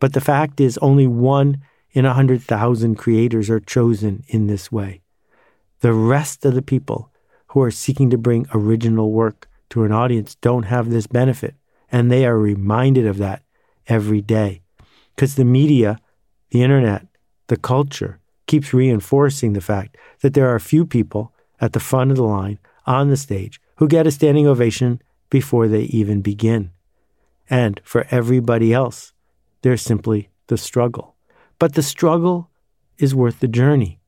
But 0.00 0.14
the 0.14 0.26
fact 0.32 0.60
is, 0.60 0.78
only 0.78 1.06
one 1.06 1.60
in 1.92 2.06
a 2.06 2.14
hundred 2.14 2.42
thousand 2.42 2.96
creators 2.96 3.50
are 3.50 3.60
chosen 3.60 4.24
in 4.26 4.48
this 4.48 4.72
way. 4.72 5.02
The 5.80 5.92
rest 5.92 6.44
of 6.44 6.54
the 6.54 6.68
people 6.72 7.12
who 7.48 7.60
are 7.60 7.70
seeking 7.70 8.10
to 8.10 8.18
bring 8.18 8.46
original 8.52 9.12
work 9.12 9.49
to 9.70 9.84
an 9.84 9.92
audience 9.92 10.34
don't 10.36 10.64
have 10.64 10.90
this 10.90 11.06
benefit, 11.06 11.54
and 11.90 12.10
they 12.10 12.26
are 12.26 12.38
reminded 12.38 13.06
of 13.06 13.18
that 13.18 13.42
every 13.86 14.20
day. 14.20 14.62
Because 15.14 15.34
the 15.34 15.44
media, 15.44 15.98
the 16.50 16.62
internet, 16.62 17.06
the 17.48 17.56
culture 17.56 18.20
keeps 18.46 18.74
reinforcing 18.74 19.52
the 19.52 19.60
fact 19.60 19.96
that 20.22 20.34
there 20.34 20.48
are 20.50 20.56
a 20.56 20.60
few 20.60 20.84
people 20.84 21.32
at 21.60 21.72
the 21.72 21.80
front 21.80 22.10
of 22.10 22.16
the 22.16 22.24
line 22.24 22.58
on 22.86 23.08
the 23.08 23.16
stage 23.16 23.60
who 23.76 23.88
get 23.88 24.06
a 24.06 24.10
standing 24.10 24.46
ovation 24.46 25.00
before 25.30 25.68
they 25.68 25.82
even 25.82 26.20
begin. 26.20 26.70
And 27.48 27.80
for 27.84 28.06
everybody 28.10 28.72
else, 28.72 29.12
there's 29.62 29.82
simply 29.82 30.30
the 30.48 30.56
struggle. 30.56 31.14
But 31.58 31.74
the 31.74 31.82
struggle 31.82 32.50
is 32.98 33.14
worth 33.14 33.40
the 33.40 33.48
journey. 33.48 34.00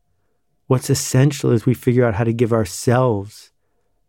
What's 0.67 0.91
essential 0.91 1.51
is 1.51 1.67
we 1.67 1.75
figure 1.75 2.05
out 2.05 2.15
how 2.15 2.25
to 2.25 2.33
give 2.33 2.53
ourselves 2.53 3.53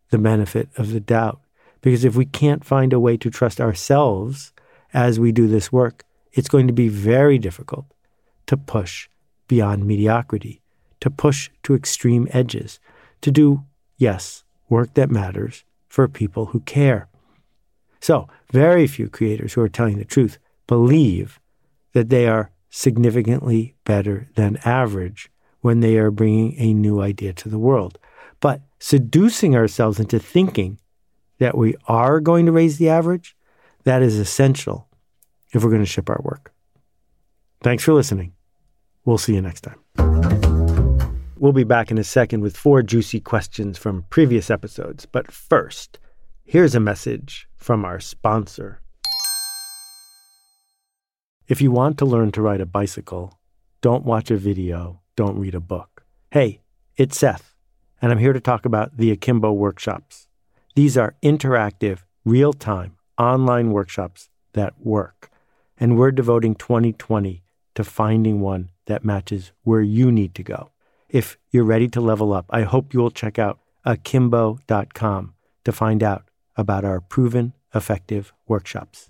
the 0.09 0.17
benefit 0.17 0.69
of 0.77 0.91
the 0.91 0.99
doubt. 0.99 1.41
Because 1.83 2.05
if 2.05 2.15
we 2.15 2.25
can't 2.25 2.63
find 2.63 2.93
a 2.93 2.99
way 2.99 3.17
to 3.17 3.29
trust 3.29 3.59
ourselves 3.59 4.53
as 4.93 5.19
we 5.19 5.33
do 5.33 5.47
this 5.47 5.71
work, 5.71 6.05
it's 6.31 6.47
going 6.47 6.65
to 6.65 6.73
be 6.73 6.87
very 6.87 7.37
difficult 7.37 7.85
to 8.47 8.55
push 8.55 9.09
beyond 9.49 9.85
mediocrity, 9.85 10.61
to 11.01 11.11
push 11.11 11.49
to 11.63 11.75
extreme 11.75 12.27
edges, 12.31 12.79
to 13.19 13.31
do, 13.31 13.65
yes, 13.97 14.45
work 14.69 14.93
that 14.93 15.11
matters 15.11 15.65
for 15.89 16.07
people 16.07 16.47
who 16.47 16.61
care. 16.61 17.09
So, 17.99 18.29
very 18.51 18.87
few 18.87 19.09
creators 19.09 19.53
who 19.53 19.61
are 19.61 19.69
telling 19.69 19.97
the 19.97 20.05
truth 20.05 20.37
believe 20.67 21.37
that 21.91 22.09
they 22.09 22.27
are 22.27 22.51
significantly 22.69 23.75
better 23.83 24.29
than 24.35 24.57
average 24.63 25.29
when 25.59 25.81
they 25.81 25.97
are 25.97 26.11
bringing 26.11 26.55
a 26.57 26.73
new 26.73 27.01
idea 27.01 27.33
to 27.33 27.49
the 27.49 27.59
world. 27.59 27.99
But 28.39 28.61
seducing 28.79 29.53
ourselves 29.53 29.99
into 29.99 30.17
thinking 30.17 30.79
that 31.43 31.57
we 31.57 31.75
are 31.89 32.21
going 32.21 32.45
to 32.45 32.53
raise 32.53 32.77
the 32.77 32.87
average, 32.87 33.35
that 33.83 34.01
is 34.01 34.17
essential 34.17 34.87
if 35.51 35.61
we're 35.61 35.69
going 35.69 35.81
to 35.81 35.85
ship 35.85 36.09
our 36.09 36.21
work. 36.23 36.53
Thanks 37.61 37.83
for 37.83 37.91
listening. 37.91 38.31
We'll 39.03 39.17
see 39.17 39.35
you 39.35 39.41
next 39.41 39.61
time. 39.61 39.79
We'll 41.35 41.51
be 41.51 41.65
back 41.65 41.91
in 41.91 41.97
a 41.97 42.03
second 42.05 42.39
with 42.39 42.55
four 42.55 42.81
juicy 42.81 43.19
questions 43.19 43.77
from 43.77 44.05
previous 44.09 44.49
episodes. 44.49 45.05
But 45.05 45.33
first, 45.33 45.99
here's 46.45 46.75
a 46.75 46.79
message 46.79 47.49
from 47.57 47.83
our 47.83 47.99
sponsor. 47.99 48.79
If 51.49 51.61
you 51.61 51.71
want 51.71 51.97
to 51.97 52.05
learn 52.05 52.31
to 52.31 52.41
ride 52.41 52.61
a 52.61 52.65
bicycle, 52.65 53.37
don't 53.81 54.05
watch 54.05 54.31
a 54.31 54.37
video, 54.37 55.01
don't 55.17 55.37
read 55.37 55.55
a 55.55 55.59
book. 55.59 56.05
Hey, 56.31 56.61
it's 56.95 57.17
Seth, 57.17 57.53
and 58.01 58.13
I'm 58.13 58.19
here 58.19 58.31
to 58.31 58.39
talk 58.39 58.63
about 58.63 58.95
the 58.95 59.11
Akimbo 59.11 59.51
workshops. 59.51 60.29
These 60.75 60.97
are 60.97 61.15
interactive, 61.21 61.99
real 62.25 62.53
time, 62.53 62.97
online 63.17 63.71
workshops 63.71 64.29
that 64.53 64.73
work 64.79 65.29
and 65.83 65.97
we're 65.97 66.11
devoting 66.11 66.55
2020 66.55 67.43
to 67.75 67.83
finding 67.83 68.39
one 68.39 68.69
that 68.85 69.03
matches 69.03 69.51
where 69.63 69.81
you 69.81 70.11
need 70.11 70.35
to 70.35 70.43
go. 70.43 70.71
If 71.09 71.37
you're 71.51 71.63
ready 71.63 71.87
to 71.89 72.01
level 72.01 72.33
up, 72.33 72.45
I 72.49 72.61
hope 72.63 72.93
you'll 72.93 73.11
check 73.11 73.37
out 73.37 73.59
akimbo.com 73.85 75.33
to 75.65 75.71
find 75.71 76.03
out 76.03 76.23
about 76.55 76.85
our 76.85 77.01
proven 77.01 77.53
effective 77.73 78.33
workshops. 78.47 79.09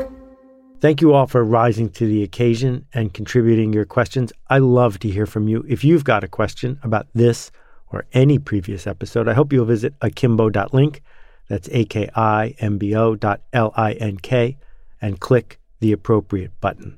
Thank 0.81 0.99
you 0.99 1.13
all 1.13 1.27
for 1.27 1.43
rising 1.43 1.89
to 1.91 2.07
the 2.07 2.23
occasion 2.23 2.87
and 2.91 3.13
contributing 3.13 3.71
your 3.71 3.85
questions. 3.85 4.33
I 4.49 4.57
love 4.57 4.97
to 5.01 5.09
hear 5.09 5.27
from 5.27 5.47
you. 5.47 5.63
If 5.69 5.83
you've 5.83 6.03
got 6.03 6.23
a 6.23 6.27
question 6.27 6.79
about 6.81 7.05
this 7.13 7.51
or 7.91 8.05
any 8.13 8.39
previous 8.39 8.87
episode, 8.87 9.27
I 9.27 9.33
hope 9.33 9.53
you'll 9.53 9.65
visit 9.65 9.93
akimbo.link. 10.01 11.03
That's 11.49 11.69
A 11.71 11.85
K 11.85 12.09
I 12.15 12.55
M 12.57 12.79
B 12.79 12.95
O 12.95 13.13
dot 13.15 13.41
L 13.53 13.71
I 13.75 13.91
N 13.93 14.17
K 14.17 14.57
and 14.99 15.19
click 15.19 15.59
the 15.81 15.91
appropriate 15.91 16.59
button. 16.61 16.97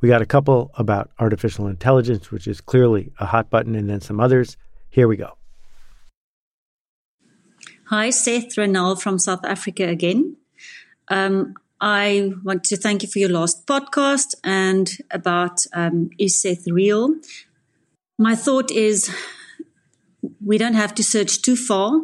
We 0.00 0.08
got 0.08 0.20
a 0.20 0.26
couple 0.26 0.72
about 0.74 1.10
artificial 1.20 1.68
intelligence, 1.68 2.32
which 2.32 2.48
is 2.48 2.60
clearly 2.60 3.12
a 3.20 3.26
hot 3.26 3.48
button, 3.48 3.76
and 3.76 3.88
then 3.88 4.00
some 4.00 4.18
others. 4.18 4.56
Here 4.90 5.06
we 5.06 5.16
go. 5.16 5.38
Hi, 7.90 8.10
Seth 8.10 8.56
Renelle 8.56 9.00
from 9.00 9.20
South 9.20 9.44
Africa 9.44 9.84
again. 9.86 10.36
Um, 11.08 11.54
I 11.80 12.32
want 12.44 12.64
to 12.64 12.76
thank 12.76 13.02
you 13.02 13.08
for 13.08 13.18
your 13.18 13.30
last 13.30 13.66
podcast 13.66 14.34
and 14.44 14.90
about 15.10 15.66
um, 15.72 16.10
is 16.18 16.40
Seth 16.40 16.66
real? 16.68 17.16
My 18.18 18.34
thought 18.36 18.70
is 18.70 19.10
we 20.44 20.56
don't 20.56 20.74
have 20.74 20.94
to 20.94 21.04
search 21.04 21.42
too 21.42 21.56
far. 21.56 22.00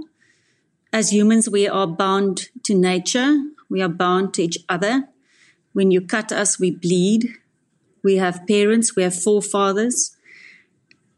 As 0.93 1.13
humans, 1.13 1.49
we 1.49 1.69
are 1.69 1.87
bound 1.87 2.49
to 2.65 2.75
nature. 2.75 3.39
We 3.69 3.81
are 3.81 3.89
bound 3.89 4.35
to 4.35 4.43
each 4.43 4.59
other. 4.69 5.05
When 5.73 5.93
you 5.93 6.01
cut 6.01 6.33
us, 6.33 6.59
we 6.59 6.73
bleed. 6.73 7.29
We 8.03 8.17
have 8.17 8.47
parents. 8.49 8.97
We 8.97 9.05
have 9.05 9.15
forefathers. 9.15 10.17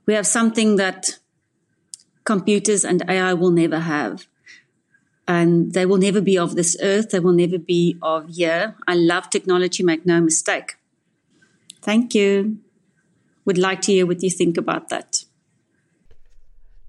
We 0.04 0.12
have 0.12 0.26
something 0.26 0.76
that 0.76 1.18
computers 2.24 2.84
and 2.84 3.02
AI 3.08 3.32
will 3.32 3.50
never 3.50 3.78
have 3.80 4.26
and 5.26 5.72
they 5.72 5.86
will 5.86 5.98
never 5.98 6.20
be 6.20 6.38
of 6.38 6.54
this 6.56 6.76
earth. 6.82 7.10
They 7.10 7.20
will 7.20 7.32
never 7.32 7.58
be 7.58 7.96
of 8.02 8.28
here. 8.28 8.76
I 8.86 8.94
love 8.94 9.30
technology, 9.30 9.82
make 9.82 10.04
no 10.04 10.20
mistake. 10.20 10.76
Thank 11.80 12.14
you. 12.14 12.58
Would 13.44 13.58
like 13.58 13.80
to 13.82 13.92
hear 13.92 14.06
what 14.06 14.22
you 14.22 14.30
think 14.30 14.56
about 14.56 14.88
that. 14.90 15.24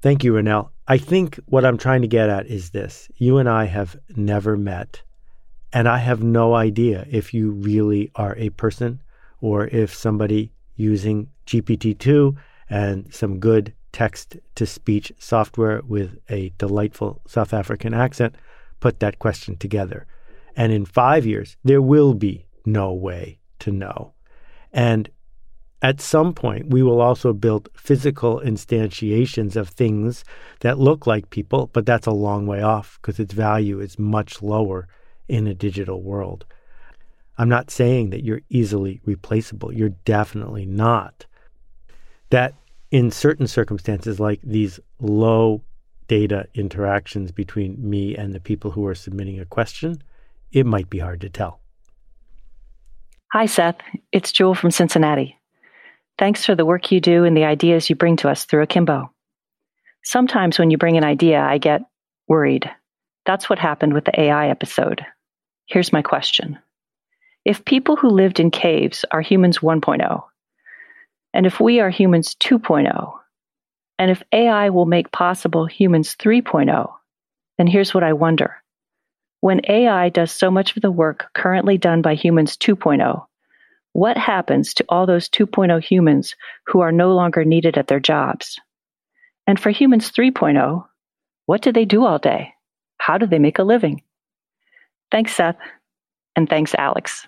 Thank 0.02 0.24
you, 0.24 0.34
Renelle. 0.34 0.70
I 0.88 0.98
think 0.98 1.40
what 1.46 1.66
I'm 1.66 1.78
trying 1.78 2.02
to 2.02 2.08
get 2.08 2.30
at 2.30 2.48
is 2.48 2.72
this 2.72 3.10
you 3.16 3.38
and 3.38 3.48
I 3.48 3.66
have 3.66 3.96
never 4.16 4.58
met, 4.58 5.02
and 5.72 5.88
I 5.88 5.98
have 5.98 6.22
no 6.22 6.54
idea 6.54 7.08
if 7.10 7.34
you 7.34 7.52
really 7.52 8.12
are 8.16 8.36
a 8.38 8.50
person 8.50 9.02
or 9.40 9.68
if 9.68 9.96
somebody 9.96 10.52
using 10.76 11.30
GPT 11.48 11.98
2 11.98 12.36
and 12.70 13.14
some 13.14 13.40
good 13.40 13.74
text 13.94 14.36
to 14.56 14.66
speech 14.66 15.14
software 15.18 15.82
with 15.88 16.18
a 16.30 16.52
delightful 16.58 17.22
South 17.28 17.54
African 17.54 17.94
accent 17.94 18.36
put 18.82 19.00
that 19.00 19.20
question 19.20 19.56
together. 19.56 20.06
And 20.58 20.74
in 20.74 20.86
five 20.86 21.26
years, 21.26 21.56
there 21.64 21.82
will 21.82 22.14
be 22.14 22.46
no 22.66 22.92
way 22.92 23.40
to 23.60 23.72
know. 23.72 24.14
And 24.74 25.10
at 25.82 26.02
some 26.02 26.34
point, 26.34 26.68
we 26.70 26.82
will 26.82 27.02
also 27.02 27.34
build 27.34 27.70
physical 27.76 28.40
instantiations 28.40 29.56
of 29.56 29.70
things 29.70 30.24
that 30.62 30.80
look 30.80 31.06
like 31.06 31.30
people, 31.30 31.70
but 31.74 31.86
that's 31.86 32.08
a 32.08 32.12
long 32.12 32.48
way 32.48 32.62
off 32.62 33.00
because 33.02 33.20
its 33.20 33.34
value 33.34 33.80
is 33.80 34.00
much 34.00 34.42
lower 34.42 34.88
in 35.28 35.46
a 35.48 35.54
digital 35.54 36.02
world. 36.02 36.46
I'm 37.38 37.50
not 37.50 37.72
saying 37.72 38.12
that 38.12 38.24
you're 38.24 38.42
easily 38.50 39.02
replaceable. 39.06 39.74
You're 39.74 39.90
definitely 39.90 40.66
not. 40.66 41.26
That 42.30 42.54
in 42.94 43.10
certain 43.10 43.48
circumstances, 43.48 44.20
like 44.20 44.40
these 44.44 44.80
low 45.00 45.64
data 46.08 46.46
interactions 46.54 47.32
between 47.32 47.76
me 47.80 48.16
and 48.16 48.36
the 48.36 48.40
people 48.40 48.70
who 48.70 48.86
are 48.86 48.94
submitting 48.94 49.40
a 49.40 49.46
question, 49.46 50.00
it 50.52 50.68
might 50.68 50.92
be 50.92 51.00
hard 51.00 51.20
to 51.22 51.28
tell. 51.28 51.60
Hi, 53.32 53.48
Seth. 53.48 53.78
It's 54.12 54.32
Jewel 54.32 54.54
from 54.54 54.70
Cincinnati. 54.70 55.40
Thanks 56.20 56.46
for 56.46 56.54
the 56.54 56.68
work 56.68 56.92
you 56.92 57.02
do 57.02 57.24
and 57.24 57.36
the 57.36 57.46
ideas 57.46 57.90
you 57.90 57.96
bring 57.96 58.16
to 58.18 58.30
us 58.30 58.46
through 58.46 58.62
Akimbo. 58.62 59.12
Sometimes 60.04 60.60
when 60.60 60.70
you 60.70 60.78
bring 60.78 60.96
an 60.96 61.04
idea, 61.04 61.42
I 61.42 61.58
get 61.58 61.82
worried. 62.28 62.70
That's 63.26 63.50
what 63.50 63.58
happened 63.58 63.94
with 63.94 64.06
the 64.06 64.22
AI 64.22 64.50
episode. 64.50 65.04
Here's 65.66 65.92
my 65.92 66.04
question 66.04 66.60
If 67.44 67.66
people 67.66 67.96
who 67.96 68.10
lived 68.10 68.40
in 68.40 68.52
caves 68.52 69.04
are 69.10 69.22
humans 69.22 69.60
1.0, 69.60 70.24
and 71.34 71.46
if 71.46 71.60
we 71.60 71.80
are 71.80 71.90
humans 71.90 72.36
2.0, 72.36 73.14
and 74.00 74.12
if 74.12 74.24
AI 74.32 74.70
will 74.70 74.86
make 74.86 75.12
possible 75.12 75.66
humans 75.66 76.16
3.0, 76.16 76.92
then 77.58 77.68
here's 77.68 77.94
what 77.94 78.04
I 78.04 78.14
wonder. 78.14 78.56
When 79.42 79.62
AI 79.68 80.10
does 80.10 80.32
so 80.32 80.50
much 80.50 80.76
of 80.76 80.82
the 80.82 80.92
work 80.92 81.28
currently 81.34 81.78
done 81.78 82.02
by 82.02 82.16
humans 82.16 82.58
2.0, 82.58 83.26
what 83.94 84.18
happens 84.18 84.74
to 84.76 84.86
all 84.90 85.06
those 85.06 85.30
2.0 85.30 85.84
humans 85.84 86.36
who 86.68 86.82
are 86.82 86.92
no 86.92 87.14
longer 87.14 87.46
needed 87.46 87.78
at 87.78 87.88
their 87.88 88.00
jobs? 88.00 88.60
And 89.46 89.60
for 89.60 89.70
humans 89.70 90.12
3.0, 90.12 90.86
what 91.46 91.62
do 91.62 91.72
they 91.72 91.86
do 91.86 92.06
all 92.06 92.20
day? 92.20 92.54
How 92.98 93.18
do 93.18 93.28
they 93.28 93.40
make 93.40 93.60
a 93.60 93.64
living? 93.64 94.02
Thanks, 95.12 95.36
Seth. 95.36 95.58
And 96.36 96.50
thanks, 96.50 96.74
Alex. 96.76 97.28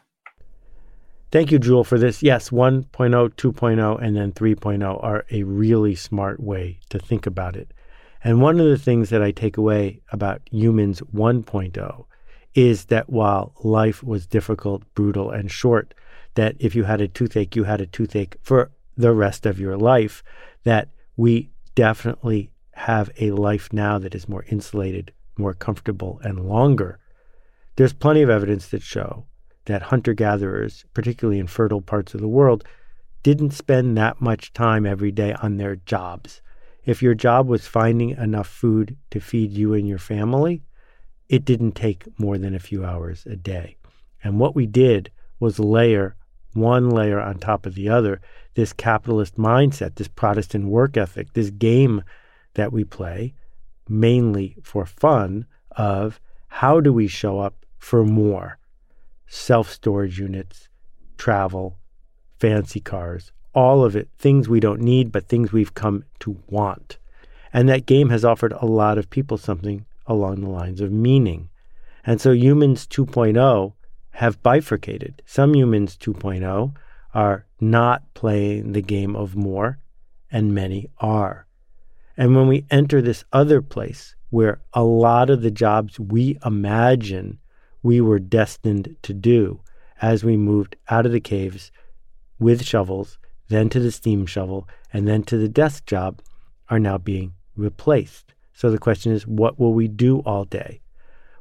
Thank 1.31 1.51
you, 1.51 1.59
Jewel, 1.59 1.83
for 1.83 1.97
this. 1.97 2.23
Yes, 2.23 2.49
1.0, 2.49 2.85
2.0, 2.89 4.01
and 4.01 4.15
then 4.15 4.31
3.0 4.31 5.03
are 5.03 5.25
a 5.31 5.43
really 5.43 5.95
smart 5.95 6.39
way 6.39 6.79
to 6.89 6.99
think 6.99 7.25
about 7.25 7.55
it. 7.55 7.73
And 8.23 8.41
one 8.41 8.59
of 8.59 8.67
the 8.67 8.77
things 8.77 9.09
that 9.09 9.21
I 9.21 9.31
take 9.31 9.57
away 9.57 10.01
about 10.11 10.41
humans 10.51 11.01
1.0 11.13 12.05
is 12.53 12.85
that 12.85 13.09
while 13.09 13.53
life 13.63 14.01
was 14.01 14.25
difficult, 14.25 14.83
brutal, 14.95 15.29
and 15.29 15.51
short, 15.51 15.93
that 16.35 16.55
if 16.59 16.73
you 16.73 16.85
had 16.85 17.01
a 17.01 17.07
toothache, 17.07 17.55
you 17.55 17.65
had 17.65 17.81
a 17.81 17.85
toothache 17.85 18.37
for 18.41 18.71
the 18.95 19.11
rest 19.11 19.45
of 19.45 19.59
your 19.59 19.77
life, 19.77 20.23
that 20.63 20.89
we 21.17 21.49
definitely 21.75 22.49
have 22.71 23.09
a 23.19 23.31
life 23.31 23.71
now 23.73 23.99
that 23.99 24.15
is 24.15 24.29
more 24.29 24.45
insulated, 24.49 25.11
more 25.37 25.53
comfortable, 25.53 26.19
and 26.23 26.47
longer. 26.47 26.99
There's 27.75 27.93
plenty 27.93 28.21
of 28.21 28.29
evidence 28.29 28.69
that 28.69 28.81
show 28.81 29.25
that 29.65 29.83
hunter 29.83 30.13
gatherers, 30.13 30.85
particularly 30.93 31.39
in 31.39 31.47
fertile 31.47 31.81
parts 31.81 32.13
of 32.13 32.21
the 32.21 32.27
world, 32.27 32.63
didn't 33.23 33.51
spend 33.51 33.97
that 33.97 34.21
much 34.21 34.53
time 34.53 34.85
every 34.85 35.11
day 35.11 35.33
on 35.41 35.57
their 35.57 35.75
jobs. 35.75 36.41
If 36.83 37.01
your 37.01 37.15
job 37.15 37.47
was 37.47 37.65
finding 37.65 38.11
enough 38.11 38.47
food 38.47 38.95
to 39.11 39.19
feed 39.19 39.51
you 39.51 39.73
and 39.73 39.87
your 39.87 39.97
family, 39.97 40.61
it 41.27 41.43
didn't 41.43 41.71
take 41.71 42.07
more 42.19 42.37
than 42.37 42.53
a 42.53 42.59
few 42.59 42.85
hours 42.85 43.25
a 43.25 43.35
day. 43.35 43.77
And 44.23 44.39
what 44.39 44.55
we 44.55 44.67
did 44.67 45.11
was 45.39 45.59
layer 45.59 46.15
one 46.53 46.89
layer 46.89 47.19
on 47.19 47.37
top 47.37 47.65
of 47.65 47.75
the 47.75 47.89
other 47.89 48.21
this 48.53 48.71
capitalist 48.71 49.35
mindset, 49.35 49.95
this 49.95 50.07
Protestant 50.07 50.67
work 50.67 50.95
ethic, 50.95 51.33
this 51.33 51.49
game 51.49 52.01
that 52.53 52.71
we 52.71 52.85
play 52.85 53.33
mainly 53.89 54.55
for 54.63 54.85
fun 54.85 55.45
of 55.71 56.19
how 56.47 56.79
do 56.79 56.93
we 56.93 57.07
show 57.07 57.39
up 57.39 57.65
for 57.77 58.05
more? 58.05 58.57
Self 59.27 59.71
storage 59.71 60.19
units, 60.19 60.69
travel, 61.17 61.77
fancy 62.39 62.79
cars, 62.79 63.31
all 63.53 63.83
of 63.83 63.95
it, 63.95 64.09
things 64.17 64.49
we 64.49 64.59
don't 64.59 64.81
need, 64.81 65.11
but 65.11 65.27
things 65.27 65.51
we've 65.51 65.73
come 65.73 66.03
to 66.19 66.41
want. 66.47 66.97
And 67.53 67.69
that 67.69 67.85
game 67.85 68.09
has 68.09 68.25
offered 68.25 68.51
a 68.53 68.65
lot 68.65 68.97
of 68.97 69.09
people 69.09 69.37
something 69.37 69.85
along 70.05 70.41
the 70.41 70.49
lines 70.49 70.81
of 70.81 70.91
meaning. 70.91 71.49
And 72.05 72.19
so 72.19 72.31
humans 72.31 72.85
2.0 72.85 73.73
have 74.11 74.43
bifurcated. 74.43 75.21
Some 75.25 75.55
humans 75.55 75.97
2.0 75.97 76.73
are 77.13 77.45
not 77.61 78.13
playing 78.13 78.73
the 78.73 78.81
game 78.81 79.15
of 79.15 79.35
more, 79.35 79.79
and 80.29 80.53
many 80.53 80.89
are. 80.99 81.47
And 82.17 82.35
when 82.35 82.47
we 82.47 82.65
enter 82.69 83.01
this 83.01 83.23
other 83.31 83.61
place 83.61 84.15
where 84.29 84.59
a 84.73 84.83
lot 84.83 85.29
of 85.29 85.41
the 85.41 85.51
jobs 85.51 85.99
we 85.99 86.37
imagine 86.45 87.39
we 87.85 88.01
were 88.01 88.17
destined 88.17 88.95
to 89.03 89.13
do 89.13 89.61
as 90.01 90.23
we 90.23 90.35
moved 90.35 90.75
out 90.89 91.05
of 91.05 91.11
the 91.11 91.19
caves 91.19 91.71
with 92.39 92.65
shovels, 92.65 93.19
then 93.47 93.69
to 93.69 93.79
the 93.79 93.91
steam 93.91 94.25
shovel, 94.25 94.67
and 94.91 95.07
then 95.07 95.21
to 95.21 95.37
the 95.37 95.47
desk 95.47 95.85
job 95.85 96.19
are 96.67 96.79
now 96.79 96.97
being 96.97 97.31
replaced. 97.55 98.33
So 98.53 98.71
the 98.71 98.79
question 98.79 99.11
is, 99.11 99.27
what 99.27 99.59
will 99.59 99.71
we 99.71 99.87
do 99.87 100.21
all 100.21 100.45
day? 100.45 100.81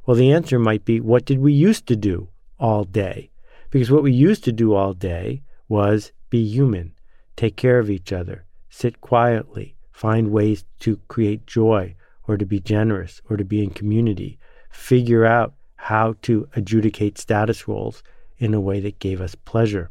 Well, 0.05 0.15
the 0.15 0.31
answer 0.31 0.59
might 0.59 0.85
be, 0.85 0.99
what 0.99 1.25
did 1.25 1.39
we 1.39 1.51
used 1.51 1.87
to 1.87 1.95
do 1.95 2.29
all 2.59 2.83
day? 2.83 3.31
Because 3.71 3.89
what 3.89 4.03
we 4.03 4.13
used 4.13 4.43
to 4.43 4.51
do 4.51 4.75
all 4.75 4.93
day 4.93 5.41
was 5.67 6.11
be 6.29 6.47
human, 6.47 6.93
take 7.35 7.55
care 7.55 7.79
of 7.79 7.89
each 7.89 8.13
other, 8.13 8.45
sit 8.69 9.01
quietly, 9.01 9.77
find 9.91 10.29
ways 10.29 10.63
to 10.81 10.97
create 11.07 11.47
joy 11.47 11.95
or 12.27 12.37
to 12.37 12.45
be 12.45 12.59
generous 12.59 13.19
or 13.31 13.35
to 13.35 13.43
be 13.43 13.63
in 13.63 13.71
community, 13.71 14.37
figure 14.69 15.25
out 15.25 15.55
how 15.85 16.15
to 16.19 16.47
adjudicate 16.55 17.15
status 17.15 17.67
roles 17.67 18.01
in 18.39 18.55
a 18.55 18.59
way 18.59 18.79
that 18.79 18.97
gave 18.97 19.21
us 19.21 19.35
pleasure. 19.35 19.87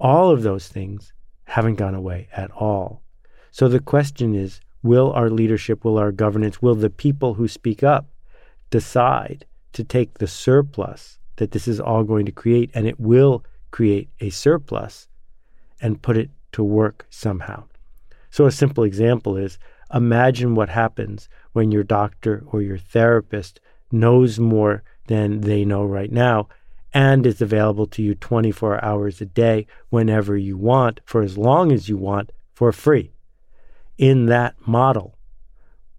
All 0.00 0.30
of 0.30 0.42
those 0.42 0.66
things 0.66 1.12
haven't 1.44 1.76
gone 1.76 1.94
away 1.94 2.26
at 2.32 2.50
all. 2.50 3.00
So 3.52 3.68
the 3.68 3.78
question 3.78 4.34
is 4.34 4.60
will 4.82 5.12
our 5.12 5.30
leadership, 5.30 5.84
will 5.84 5.98
our 5.98 6.10
governance, 6.10 6.60
will 6.60 6.74
the 6.74 6.90
people 6.90 7.34
who 7.34 7.46
speak 7.46 7.84
up 7.84 8.08
decide 8.70 9.46
to 9.74 9.84
take 9.84 10.18
the 10.18 10.26
surplus 10.26 11.20
that 11.36 11.52
this 11.52 11.68
is 11.68 11.78
all 11.78 12.02
going 12.02 12.26
to 12.26 12.32
create, 12.32 12.72
and 12.74 12.84
it 12.84 12.98
will 12.98 13.44
create 13.70 14.08
a 14.18 14.30
surplus, 14.30 15.06
and 15.80 16.02
put 16.02 16.16
it 16.16 16.30
to 16.50 16.64
work 16.64 17.06
somehow? 17.08 17.62
So 18.30 18.46
a 18.46 18.50
simple 18.50 18.82
example 18.82 19.36
is 19.36 19.60
imagine 19.94 20.56
what 20.56 20.70
happens 20.70 21.28
when 21.52 21.70
your 21.70 21.84
doctor 21.84 22.42
or 22.48 22.62
your 22.62 22.78
therapist 22.78 23.60
knows 23.92 24.40
more 24.40 24.82
than 25.06 25.42
they 25.42 25.64
know 25.64 25.84
right 25.84 26.10
now 26.10 26.48
and 26.94 27.26
is 27.26 27.42
available 27.42 27.86
to 27.88 28.02
you 28.02 28.14
24 28.14 28.82
hours 28.82 29.20
a 29.20 29.26
day 29.26 29.66
whenever 29.90 30.36
you 30.36 30.56
want 30.56 31.00
for 31.04 31.22
as 31.22 31.36
long 31.36 31.72
as 31.72 31.88
you 31.88 31.96
want 31.96 32.30
for 32.54 32.70
free. 32.70 33.12
In 33.98 34.26
that 34.26 34.54
model, 34.66 35.18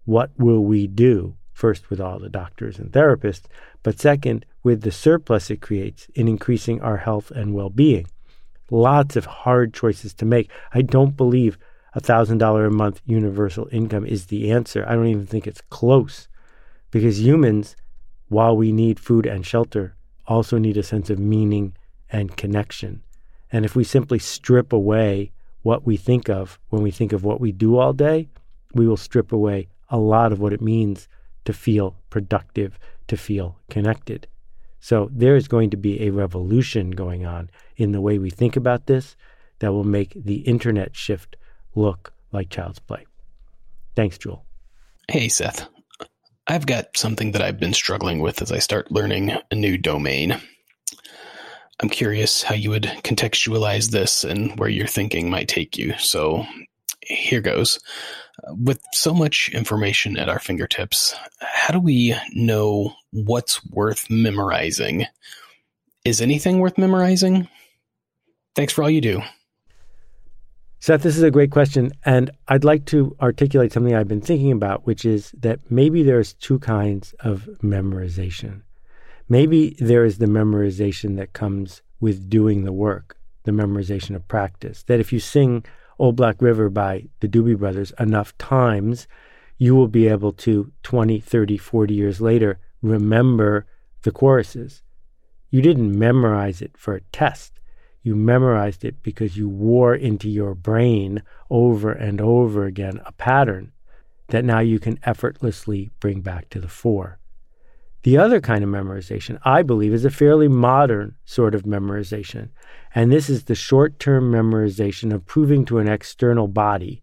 what 0.06 0.30
will 0.38 0.64
we 0.64 0.86
do? 0.86 1.36
First, 1.52 1.88
with 1.88 2.00
all 2.00 2.18
the 2.18 2.28
doctors 2.28 2.78
and 2.78 2.92
therapists, 2.92 3.44
but 3.82 3.98
second, 3.98 4.44
with 4.62 4.82
the 4.82 4.90
surplus 4.90 5.50
it 5.50 5.62
creates 5.62 6.06
in 6.14 6.28
increasing 6.28 6.82
our 6.82 6.98
health 6.98 7.30
and 7.30 7.54
well 7.54 7.70
being. 7.70 8.06
Lots 8.70 9.16
of 9.16 9.24
hard 9.24 9.72
choices 9.72 10.12
to 10.14 10.24
make. 10.24 10.50
I 10.74 10.82
don't 10.82 11.16
believe 11.16 11.56
a 11.94 12.00
$1,000 12.00 12.66
a 12.66 12.70
month 12.70 13.00
universal 13.06 13.68
income 13.72 14.04
is 14.04 14.26
the 14.26 14.50
answer. 14.50 14.84
I 14.86 14.94
don't 14.94 15.06
even 15.06 15.26
think 15.26 15.46
it's 15.46 15.62
close 15.70 16.28
because 16.90 17.20
humans 17.20 17.74
while 18.28 18.56
we 18.56 18.72
need 18.72 19.00
food 19.00 19.26
and 19.26 19.46
shelter, 19.46 19.94
also 20.26 20.58
need 20.58 20.76
a 20.76 20.82
sense 20.82 21.10
of 21.10 21.18
meaning 21.18 21.76
and 22.10 22.36
connection. 22.36 23.02
And 23.52 23.64
if 23.64 23.76
we 23.76 23.84
simply 23.84 24.18
strip 24.18 24.72
away 24.72 25.32
what 25.62 25.86
we 25.86 25.96
think 25.96 26.28
of 26.28 26.58
when 26.68 26.82
we 26.82 26.90
think 26.90 27.12
of 27.12 27.24
what 27.24 27.40
we 27.40 27.52
do 27.52 27.78
all 27.78 27.92
day, 27.92 28.28
we 28.74 28.86
will 28.86 28.96
strip 28.96 29.32
away 29.32 29.68
a 29.88 29.98
lot 29.98 30.32
of 30.32 30.40
what 30.40 30.52
it 30.52 30.60
means 30.60 31.08
to 31.44 31.52
feel 31.52 31.96
productive, 32.10 32.78
to 33.08 33.16
feel 33.16 33.58
connected. 33.70 34.26
So 34.80 35.08
there 35.12 35.36
is 35.36 35.48
going 35.48 35.70
to 35.70 35.76
be 35.76 36.02
a 36.02 36.10
revolution 36.10 36.90
going 36.90 37.24
on 37.24 37.50
in 37.76 37.92
the 37.92 38.00
way 38.00 38.18
we 38.18 38.30
think 38.30 38.56
about 38.56 38.86
this 38.86 39.16
that 39.58 39.72
will 39.72 39.84
make 39.84 40.12
the 40.14 40.36
internet 40.40 40.94
shift 40.94 41.36
look 41.74 42.12
like 42.32 42.50
child's 42.50 42.78
play. 42.78 43.06
Thanks, 43.94 44.18
Jewel. 44.18 44.44
Hey, 45.08 45.28
Seth. 45.28 45.68
I've 46.48 46.66
got 46.66 46.96
something 46.96 47.32
that 47.32 47.42
I've 47.42 47.58
been 47.58 47.72
struggling 47.72 48.20
with 48.20 48.40
as 48.40 48.52
I 48.52 48.58
start 48.58 48.92
learning 48.92 49.32
a 49.50 49.54
new 49.54 49.76
domain. 49.76 50.40
I'm 51.80 51.88
curious 51.88 52.42
how 52.42 52.54
you 52.54 52.70
would 52.70 52.84
contextualize 53.02 53.90
this 53.90 54.24
and 54.24 54.58
where 54.58 54.68
your 54.68 54.86
thinking 54.86 55.28
might 55.28 55.48
take 55.48 55.76
you. 55.76 55.94
So 55.98 56.46
here 57.02 57.40
goes. 57.40 57.78
With 58.48 58.80
so 58.92 59.14
much 59.14 59.50
information 59.52 60.18
at 60.18 60.28
our 60.28 60.38
fingertips, 60.38 61.14
how 61.40 61.72
do 61.72 61.80
we 61.80 62.14
know 62.32 62.94
what's 63.10 63.64
worth 63.66 64.08
memorizing 64.10 65.06
Is 66.04 66.20
anything 66.20 66.60
worth 66.60 66.78
memorizing? 66.78 67.48
Thanks 68.54 68.72
for 68.72 68.84
all 68.84 68.90
you 68.90 69.00
do. 69.00 69.22
Seth, 70.86 71.02
this 71.02 71.16
is 71.16 71.24
a 71.24 71.32
great 71.32 71.50
question. 71.50 71.90
And 72.04 72.30
I'd 72.46 72.62
like 72.62 72.84
to 72.84 73.16
articulate 73.20 73.72
something 73.72 73.92
I've 73.92 74.06
been 74.06 74.20
thinking 74.20 74.52
about, 74.52 74.86
which 74.86 75.04
is 75.04 75.32
that 75.32 75.58
maybe 75.68 76.04
there's 76.04 76.34
two 76.34 76.60
kinds 76.60 77.12
of 77.18 77.48
memorization. 77.60 78.62
Maybe 79.28 79.76
there 79.80 80.04
is 80.04 80.18
the 80.18 80.26
memorization 80.26 81.16
that 81.16 81.32
comes 81.32 81.82
with 81.98 82.30
doing 82.30 82.62
the 82.62 82.72
work, 82.72 83.16
the 83.42 83.50
memorization 83.50 84.14
of 84.14 84.28
practice. 84.28 84.84
That 84.84 85.00
if 85.00 85.12
you 85.12 85.18
sing 85.18 85.64
Old 85.98 86.14
Black 86.14 86.40
River 86.40 86.70
by 86.70 87.06
the 87.18 87.26
Doobie 87.26 87.58
Brothers 87.58 87.92
enough 87.98 88.38
times, 88.38 89.08
you 89.58 89.74
will 89.74 89.88
be 89.88 90.06
able 90.06 90.34
to 90.34 90.70
20, 90.84 91.18
30, 91.18 91.56
40 91.56 91.94
years 91.94 92.20
later 92.20 92.60
remember 92.80 93.66
the 94.02 94.12
choruses. 94.12 94.82
You 95.50 95.62
didn't 95.62 95.98
memorize 95.98 96.62
it 96.62 96.78
for 96.78 96.94
a 96.94 97.00
test. 97.10 97.58
You 98.06 98.14
memorized 98.14 98.84
it 98.84 99.02
because 99.02 99.36
you 99.36 99.48
wore 99.48 99.92
into 99.92 100.30
your 100.30 100.54
brain 100.54 101.24
over 101.50 101.90
and 101.90 102.20
over 102.20 102.64
again 102.64 103.00
a 103.04 103.10
pattern 103.10 103.72
that 104.28 104.44
now 104.44 104.60
you 104.60 104.78
can 104.78 105.00
effortlessly 105.02 105.90
bring 105.98 106.20
back 106.20 106.48
to 106.50 106.60
the 106.60 106.68
fore. 106.68 107.18
The 108.04 108.16
other 108.16 108.40
kind 108.40 108.62
of 108.62 108.70
memorization, 108.70 109.40
I 109.44 109.62
believe, 109.62 109.92
is 109.92 110.04
a 110.04 110.10
fairly 110.10 110.46
modern 110.46 111.16
sort 111.24 111.52
of 111.52 111.64
memorization. 111.64 112.50
And 112.94 113.10
this 113.10 113.28
is 113.28 113.42
the 113.42 113.56
short 113.56 113.98
term 113.98 114.30
memorization 114.30 115.12
of 115.12 115.26
proving 115.26 115.64
to 115.64 115.78
an 115.78 115.88
external 115.88 116.46
body 116.46 117.02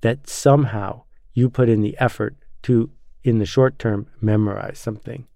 that 0.00 0.28
somehow 0.28 1.04
you 1.32 1.48
put 1.48 1.68
in 1.68 1.80
the 1.80 1.96
effort 2.00 2.34
to, 2.62 2.90
in 3.22 3.38
the 3.38 3.46
short 3.46 3.78
term, 3.78 4.08
memorize 4.20 4.80
something. 4.80 5.28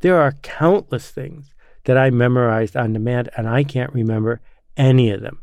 There 0.00 0.18
are 0.18 0.32
countless 0.40 1.10
things 1.10 1.52
that 1.84 1.98
I 1.98 2.08
memorized 2.08 2.74
on 2.74 2.94
demand, 2.94 3.28
and 3.36 3.46
I 3.46 3.64
can't 3.64 3.92
remember 3.92 4.40
any 4.76 5.10
of 5.10 5.20
them. 5.20 5.42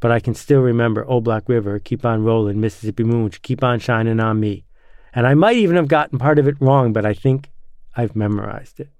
But 0.00 0.10
I 0.10 0.20
can 0.20 0.34
still 0.34 0.60
remember 0.60 1.04
Old 1.04 1.24
Black 1.24 1.48
River, 1.48 1.78
Keep 1.78 2.04
on 2.04 2.24
Rolling, 2.24 2.60
Mississippi 2.60 3.04
Moon, 3.04 3.24
which 3.24 3.42
Keep 3.42 3.62
on 3.62 3.78
Shining 3.78 4.20
on 4.20 4.40
Me. 4.40 4.64
And 5.12 5.26
I 5.26 5.34
might 5.34 5.56
even 5.56 5.76
have 5.76 5.88
gotten 5.88 6.18
part 6.18 6.38
of 6.38 6.48
it 6.48 6.60
wrong, 6.60 6.92
but 6.92 7.04
I 7.04 7.12
think 7.12 7.50
I've 7.96 8.16
memorized 8.16 8.80
it. 8.80 8.90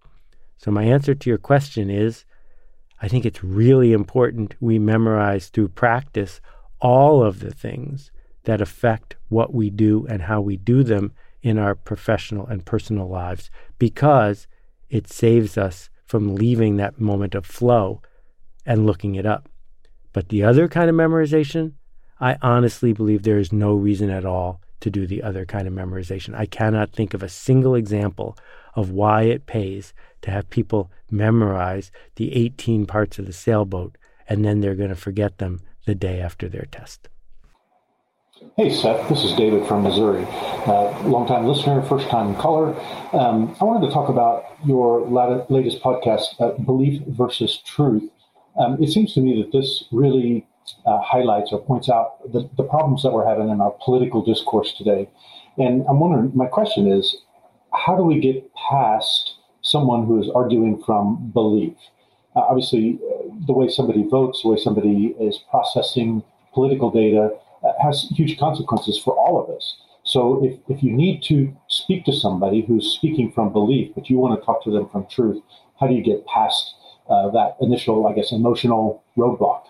So 0.59 0.71
my 0.71 0.85
answer 0.85 1.15
to 1.15 1.31
your 1.31 1.39
question 1.39 1.89
is 1.89 2.25
I 3.01 3.09
think 3.09 3.25
it's 3.25 3.43
really 3.43 3.93
important 3.93 4.55
we 4.61 4.79
memorize 4.79 5.49
through 5.49 5.69
practice 5.69 6.41
all 6.81 7.23
of 7.25 7.41
the 7.41 7.53
things 7.53 8.11
that 8.45 8.61
affect 8.61 9.17
what 9.29 9.55
we 9.55 9.71
do 9.71 10.07
and 10.09 10.23
how 10.23 10.41
we 10.41 10.57
do 10.57 10.83
them 10.83 11.13
in 11.43 11.59
our 11.59 11.75
professional 11.75 12.47
and 12.47 12.67
personal 12.67 13.09
lives 13.09 13.51
because 13.79 14.47
it 14.91 15.09
saves 15.09 15.57
us 15.57 15.89
from 16.05 16.35
leaving 16.35 16.77
that 16.77 17.01
moment 17.01 17.35
of 17.35 17.47
flow 17.47 18.03
and 18.71 18.87
looking 18.87 19.17
it 19.17 19.27
up. 19.27 19.49
But 20.13 20.29
the 20.29 20.45
other 20.45 20.69
kind 20.69 20.89
of 20.89 20.95
memorization, 20.95 21.73
I 22.21 22.37
honestly 22.41 22.93
believe 22.93 23.25
there 23.25 23.41
is 23.41 23.53
no 23.53 23.75
reason 23.75 24.11
at 24.11 24.25
all 24.25 24.61
to 24.79 24.91
do 24.91 25.09
the 25.09 25.25
other 25.25 25.45
kind 25.45 25.67
of 25.67 25.75
memorization. 25.75 26.37
I 26.37 26.47
cannot 26.47 26.93
think 26.93 27.13
of 27.13 27.21
a 27.21 27.29
single 27.29 27.75
example 27.75 28.39
of 28.77 28.93
why 28.93 29.23
it 29.23 29.47
pays 29.47 29.93
to 30.23 30.31
have 30.31 30.49
people 30.51 30.89
memorize 31.11 31.91
the 32.15 32.33
18 32.33 32.87
parts 32.87 33.19
of 33.19 33.27
the 33.27 33.33
sailboat 33.33 33.99
and 34.29 34.45
then 34.45 34.61
they're 34.61 34.77
going 34.77 34.91
to 34.91 34.95
forget 34.95 35.39
them 35.39 35.61
the 35.87 35.97
day 35.97 36.21
after 36.21 36.49
their 36.49 36.69
test. 36.71 37.09
Hey, 38.57 38.71
Seth. 38.71 39.09
This 39.09 39.25
is 39.25 39.33
David 39.33 39.67
from 39.67 39.83
Missouri. 39.83 40.25
Uh, 40.29 40.97
longtime 41.03 41.45
listener, 41.45 41.83
first 41.83 42.09
time 42.09 42.37
caller. 42.37 42.69
Um, 43.13 43.57
I 43.61 43.65
wanted 43.65 43.89
to 43.89 43.93
talk 43.93 44.09
about 44.09 44.45
your 44.65 45.01
latest 45.51 45.83
podcast, 45.83 46.27
uh, 46.39 46.53
Belief 46.63 47.03
versus 47.09 47.59
Truth. 47.67 48.09
Um, 48.59 48.83
it 48.83 48.91
seems 48.91 49.15
to 49.15 49.21
me 49.21 49.43
that 49.43 49.57
this 49.57 49.85
really 49.93 50.47
uh, 50.87 51.01
highlights 51.01 51.53
or 51.53 51.61
points 51.61 51.89
out 51.89 52.21
the, 52.33 52.49
the 52.57 52.63
problems 52.63 53.03
that 53.03 53.13
we're 53.13 53.27
having 53.27 53.49
in 53.49 53.61
our 53.61 53.75
political 53.85 54.23
discourse 54.23 54.73
today. 54.73 55.09
And 55.57 55.85
I'm 55.89 56.01
wondering, 56.01 56.33
my 56.35 56.47
question 56.47 56.91
is, 56.91 57.17
how 57.73 57.97
do 57.97 58.03
we 58.03 58.19
get 58.19 58.51
past 58.55 59.35
someone 59.63 60.07
who 60.07 60.21
is 60.21 60.29
arguing 60.35 60.83
from 60.83 61.31
belief? 61.33 61.77
Uh, 62.35 62.41
obviously, 62.41 62.99
uh, 63.11 63.29
the 63.47 63.53
way 63.53 63.69
somebody 63.69 64.07
votes, 64.09 64.43
the 64.43 64.49
way 64.49 64.57
somebody 64.57 65.15
is 65.21 65.39
processing 65.51 66.23
political 66.53 66.91
data 66.91 67.31
uh, 67.65 67.73
has 67.83 68.09
huge 68.15 68.39
consequences 68.39 68.99
for 68.99 69.15
all 69.17 69.43
of 69.43 69.55
us. 69.55 69.77
So 70.03 70.45
if, 70.45 70.59
if 70.69 70.83
you 70.83 70.93
need 70.93 71.23
to 71.25 71.55
speak 71.69 72.05
to 72.07 72.13
somebody 72.13 72.63
who's 72.63 72.87
speaking 72.87 73.31
from 73.33 73.53
belief, 73.53 73.93
but 73.95 74.09
you 74.09 74.17
want 74.17 74.41
to 74.41 74.45
talk 74.45 74.65
to 74.65 74.71
them 74.71 74.89
from 74.89 75.07
truth, 75.07 75.43
how 75.79 75.87
do 75.87 75.95
you 75.95 76.03
get 76.03 76.27
past 76.27 76.75
uh, 77.11 77.29
that 77.31 77.57
initial, 77.61 78.07
I 78.07 78.15
guess, 78.15 78.33
emotional 78.33 79.03
roadblock? 79.17 79.65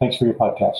Thanks 0.00 0.16
for 0.16 0.24
your 0.24 0.34
podcast. 0.34 0.78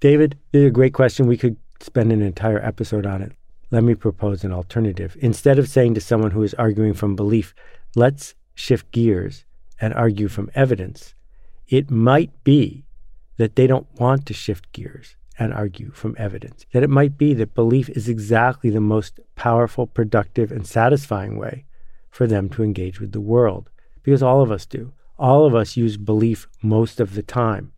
David, 0.00 0.38
a 0.52 0.70
great 0.70 0.94
question. 0.94 1.26
We 1.26 1.36
could 1.36 1.56
spend 1.80 2.10
an 2.10 2.22
entire 2.22 2.62
episode 2.64 3.06
on 3.06 3.22
it. 3.22 3.32
Let 3.70 3.84
me 3.84 3.94
propose 3.94 4.44
an 4.44 4.52
alternative. 4.52 5.16
Instead 5.20 5.58
of 5.58 5.68
saying 5.68 5.94
to 5.94 6.00
someone 6.00 6.30
who 6.30 6.42
is 6.42 6.54
arguing 6.54 6.94
from 6.94 7.16
belief, 7.16 7.54
let's 7.94 8.34
shift 8.54 8.90
gears 8.92 9.44
and 9.80 9.92
argue 9.94 10.28
from 10.28 10.50
evidence, 10.54 11.14
it 11.68 11.90
might 11.90 12.44
be 12.44 12.84
that 13.36 13.56
they 13.56 13.66
don't 13.66 13.86
want 14.00 14.26
to 14.26 14.34
shift 14.34 14.72
gears 14.72 15.16
and 15.38 15.52
argue 15.52 15.90
from 15.90 16.14
evidence. 16.18 16.64
That 16.72 16.82
it 16.82 16.90
might 16.90 17.18
be 17.18 17.34
that 17.34 17.54
belief 17.54 17.88
is 17.90 18.08
exactly 18.08 18.70
the 18.70 18.80
most 18.80 19.20
powerful, 19.34 19.86
productive, 19.86 20.50
and 20.50 20.66
satisfying 20.66 21.36
way 21.36 21.66
for 22.16 22.26
them 22.26 22.48
to 22.48 22.62
engage 22.62 22.98
with 22.98 23.12
the 23.12 23.20
world. 23.20 23.68
Because 24.02 24.22
all 24.22 24.40
of 24.40 24.50
us 24.50 24.64
do. 24.64 24.90
All 25.18 25.44
of 25.44 25.54
us 25.54 25.76
use 25.76 25.98
belief 25.98 26.48
most 26.62 26.98
of 26.98 27.14
the 27.14 27.22
time. 27.22 27.72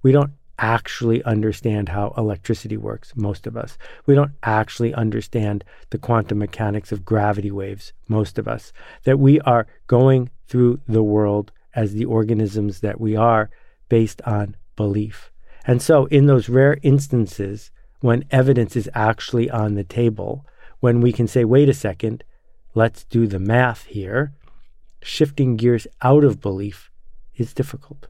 We 0.00 0.12
don't 0.12 0.30
actually 0.60 1.24
understand 1.24 1.88
how 1.88 2.14
electricity 2.16 2.76
works, 2.76 3.12
most 3.16 3.48
of 3.48 3.56
us. 3.56 3.76
We 4.06 4.14
don't 4.14 4.30
actually 4.44 4.94
understand 4.94 5.64
the 5.90 5.98
quantum 5.98 6.38
mechanics 6.38 6.92
of 6.92 7.04
gravity 7.04 7.50
waves, 7.50 7.92
most 8.06 8.38
of 8.38 8.46
us. 8.46 8.72
That 9.02 9.18
we 9.18 9.40
are 9.40 9.66
going 9.88 10.30
through 10.46 10.80
the 10.86 11.02
world 11.02 11.50
as 11.74 11.92
the 11.92 12.04
organisms 12.04 12.80
that 12.80 13.00
we 13.00 13.16
are 13.16 13.50
based 13.88 14.22
on 14.22 14.54
belief. 14.76 15.32
And 15.66 15.82
so, 15.82 16.06
in 16.06 16.26
those 16.26 16.48
rare 16.48 16.78
instances 16.82 17.72
when 18.00 18.24
evidence 18.30 18.76
is 18.76 18.88
actually 18.94 19.50
on 19.50 19.74
the 19.74 19.84
table, 19.84 20.46
when 20.78 21.00
we 21.00 21.12
can 21.12 21.26
say, 21.26 21.44
wait 21.44 21.68
a 21.68 21.74
second, 21.74 22.22
let's 22.74 23.04
do 23.04 23.26
the 23.26 23.38
math 23.38 23.84
here, 23.86 24.32
shifting 25.02 25.56
gears 25.56 25.86
out 26.02 26.24
of 26.24 26.40
belief 26.40 26.90
is 27.36 27.54
difficult. 27.54 28.06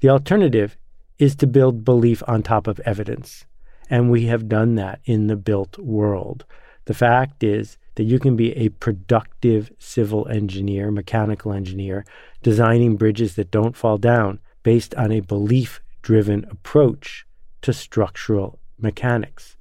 The 0.00 0.08
alternative 0.08 0.76
is 1.18 1.36
to 1.36 1.46
build 1.46 1.84
belief 1.84 2.22
on 2.26 2.42
top 2.42 2.66
of 2.66 2.80
evidence. 2.80 3.44
And 3.88 4.10
we 4.10 4.26
have 4.26 4.48
done 4.48 4.76
that 4.76 5.00
in 5.04 5.26
the 5.26 5.36
built 5.36 5.78
world. 5.78 6.44
The 6.86 6.94
fact 6.94 7.42
is 7.44 7.76
that 7.96 8.04
you 8.04 8.18
can 8.18 8.36
be 8.36 8.52
a 8.56 8.70
productive 8.70 9.70
civil 9.78 10.26
engineer, 10.28 10.90
mechanical 10.90 11.52
engineer, 11.52 12.04
designing 12.42 12.96
bridges 12.96 13.34
that 13.34 13.50
don't 13.50 13.76
fall 13.76 13.98
down 13.98 14.38
based 14.62 14.94
on 14.94 15.12
a 15.12 15.20
belief 15.20 15.82
driven 16.02 16.44
approach 16.50 17.26
to 17.62 17.72
structural 17.72 18.58
mechanics. 18.78 19.56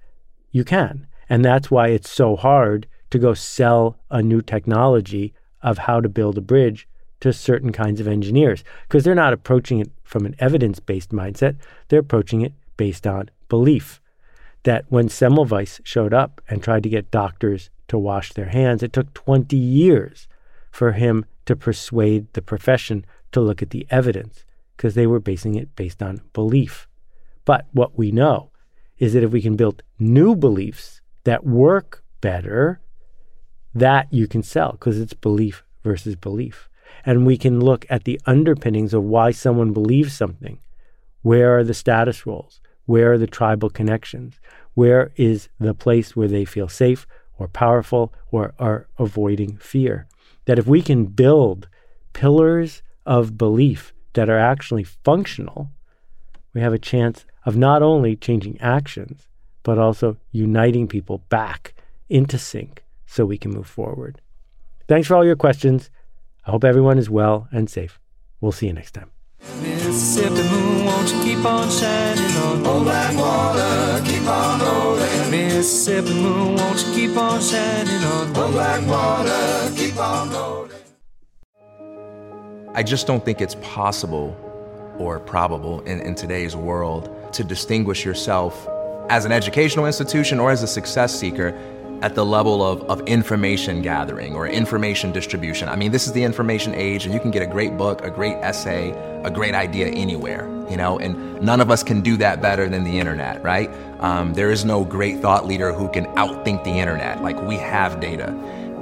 You 0.51 0.63
can. 0.63 1.07
And 1.27 1.43
that's 1.43 1.69
why 1.69 1.89
it's 1.89 2.09
so 2.09 2.35
hard 2.35 2.87
to 3.11 3.19
go 3.19 3.33
sell 3.33 3.97
a 4.09 4.21
new 4.21 4.41
technology 4.41 5.33
of 5.61 5.79
how 5.79 5.99
to 5.99 6.09
build 6.09 6.37
a 6.37 6.41
bridge 6.41 6.87
to 7.19 7.33
certain 7.33 7.71
kinds 7.71 7.99
of 7.99 8.07
engineers 8.07 8.63
because 8.87 9.03
they're 9.03 9.15
not 9.15 9.33
approaching 9.33 9.79
it 9.79 9.91
from 10.03 10.25
an 10.25 10.35
evidence 10.39 10.79
based 10.79 11.09
mindset. 11.09 11.57
They're 11.87 11.99
approaching 11.99 12.41
it 12.41 12.53
based 12.77 13.05
on 13.05 13.29
belief. 13.49 14.01
That 14.63 14.85
when 14.89 15.07
Semmelweis 15.07 15.79
showed 15.83 16.13
up 16.13 16.41
and 16.49 16.61
tried 16.61 16.83
to 16.83 16.89
get 16.89 17.11
doctors 17.11 17.69
to 17.87 17.97
wash 17.97 18.33
their 18.33 18.49
hands, 18.49 18.83
it 18.83 18.93
took 18.93 19.13
20 19.13 19.55
years 19.55 20.27
for 20.71 20.93
him 20.93 21.25
to 21.45 21.55
persuade 21.55 22.31
the 22.33 22.41
profession 22.41 23.05
to 23.31 23.41
look 23.41 23.61
at 23.61 23.71
the 23.71 23.87
evidence 23.89 24.45
because 24.75 24.95
they 24.95 25.07
were 25.07 25.19
basing 25.19 25.55
it 25.55 25.75
based 25.75 26.01
on 26.03 26.21
belief. 26.33 26.87
But 27.45 27.67
what 27.71 27.97
we 27.97 28.11
know 28.11 28.51
is 28.97 29.13
that 29.13 29.23
if 29.23 29.31
we 29.31 29.41
can 29.41 29.55
build 29.55 29.81
new 29.97 30.35
beliefs 30.35 31.01
that 31.23 31.45
work 31.45 32.03
better, 32.21 32.79
that 33.73 34.11
you 34.11 34.27
can 34.27 34.43
sell 34.43 34.73
because 34.73 34.99
it's 34.99 35.13
belief 35.13 35.63
versus 35.83 36.15
belief 36.15 36.69
and 37.05 37.25
we 37.25 37.37
can 37.37 37.59
look 37.59 37.85
at 37.89 38.03
the 38.03 38.19
underpinnings 38.25 38.93
of 38.93 39.03
why 39.03 39.31
someone 39.31 39.73
believes 39.73 40.13
something. 40.13 40.59
Where 41.21 41.57
are 41.57 41.63
the 41.63 41.73
status 41.73 42.25
roles? 42.25 42.61
Where 42.85 43.13
are 43.13 43.17
the 43.17 43.27
tribal 43.27 43.69
connections? 43.69 44.39
Where 44.73 45.11
is 45.15 45.49
the 45.59 45.73
place 45.73 46.15
where 46.15 46.27
they 46.27 46.45
feel 46.45 46.67
safe 46.67 47.05
or 47.37 47.47
powerful 47.47 48.13
or 48.31 48.53
are 48.59 48.87
avoiding 48.97 49.57
fear? 49.57 50.07
That 50.45 50.59
if 50.59 50.67
we 50.67 50.81
can 50.81 51.05
build 51.05 51.67
pillars 52.13 52.81
of 53.05 53.37
belief 53.37 53.93
that 54.13 54.29
are 54.29 54.39
actually 54.39 54.83
functional, 54.83 55.69
we 56.53 56.61
have 56.61 56.73
a 56.73 56.79
chance 56.79 57.25
of 57.45 57.55
not 57.55 57.81
only 57.81 58.15
changing 58.15 58.59
actions, 58.59 59.27
but 59.63 59.77
also 59.77 60.17
uniting 60.31 60.87
people 60.87 61.19
back 61.29 61.75
into 62.09 62.37
sync 62.37 62.83
so 63.09 63.25
we 63.25 63.37
can 63.37 63.51
move 63.51 63.67
forward. 63.67 64.21
Thanks 64.87 65.07
for 65.07 65.15
all 65.15 65.25
your 65.25 65.35
questions. 65.35 65.89
I 66.45 66.51
hope 66.51 66.63
everyone 66.63 66.97
is 66.99 67.09
well 67.09 67.47
and 67.51 67.69
safe. 67.69 67.99
We'll 68.39 68.51
see 68.51 68.67
you 68.67 68.73
next 68.73 68.91
time. 68.91 69.09
Mississippi 69.61 70.43
moon, 70.49 70.85
won't 70.85 71.11
you 71.11 71.21
keep 71.23 71.43
on 71.45 71.69
shining 71.69 72.35
on 72.37 72.65
Oh, 72.65 72.83
black 72.83 73.15
water, 73.17 74.03
keep 74.05 74.27
on 74.27 74.59
rolling. 74.61 75.31
Mississippi 75.31 76.13
moon, 76.13 76.55
won't 76.55 76.85
you 76.85 76.93
keep 76.93 77.17
on 77.17 77.41
shining 77.41 78.03
on 78.03 78.31
Oh, 78.35 78.51
black 78.51 78.85
water, 78.87 79.75
keep 79.75 79.97
on 79.97 80.29
rolling. 80.31 80.71
I 82.75 82.83
just 82.83 83.07
don't 83.07 83.25
think 83.25 83.41
it's 83.41 83.55
possible 83.55 84.37
or 84.99 85.19
probable 85.19 85.81
in, 85.81 85.99
in 86.01 86.13
today's 86.13 86.55
world 86.55 87.09
to 87.33 87.43
distinguish 87.43 88.05
yourself 88.05 88.67
as 89.09 89.25
an 89.25 89.31
educational 89.31 89.87
institution 89.87 90.39
or 90.39 90.51
as 90.51 90.61
a 90.61 90.67
success 90.67 91.17
seeker 91.17 91.57
at 92.01 92.15
the 92.15 92.25
level 92.25 92.63
of, 92.63 92.81
of 92.83 93.01
information 93.01 93.81
gathering 93.81 94.33
or 94.33 94.47
information 94.47 95.11
distribution. 95.11 95.67
I 95.67 95.75
mean, 95.75 95.91
this 95.91 96.07
is 96.07 96.13
the 96.13 96.23
information 96.23 96.73
age, 96.73 97.05
and 97.05 97.13
you 97.13 97.19
can 97.19 97.31
get 97.31 97.41
a 97.41 97.47
great 97.47 97.77
book, 97.77 98.03
a 98.03 98.09
great 98.09 98.35
essay, 98.35 98.91
a 99.23 99.29
great 99.29 99.53
idea 99.53 99.87
anywhere, 99.87 100.47
you 100.69 100.77
know, 100.77 100.97
and 100.99 101.41
none 101.41 101.59
of 101.59 101.69
us 101.69 101.83
can 101.83 101.99
do 102.01 102.15
that 102.17 102.41
better 102.41 102.69
than 102.69 102.83
the 102.85 102.99
internet, 102.99 103.43
right? 103.43 103.69
Um, 103.99 104.33
there 104.33 104.49
is 104.49 104.63
no 104.63 104.85
great 104.85 105.19
thought 105.19 105.45
leader 105.45 105.73
who 105.73 105.89
can 105.89 106.05
outthink 106.15 106.63
the 106.63 106.71
internet. 106.71 107.21
Like, 107.21 107.41
we 107.41 107.57
have 107.57 107.99
data. 107.99 108.31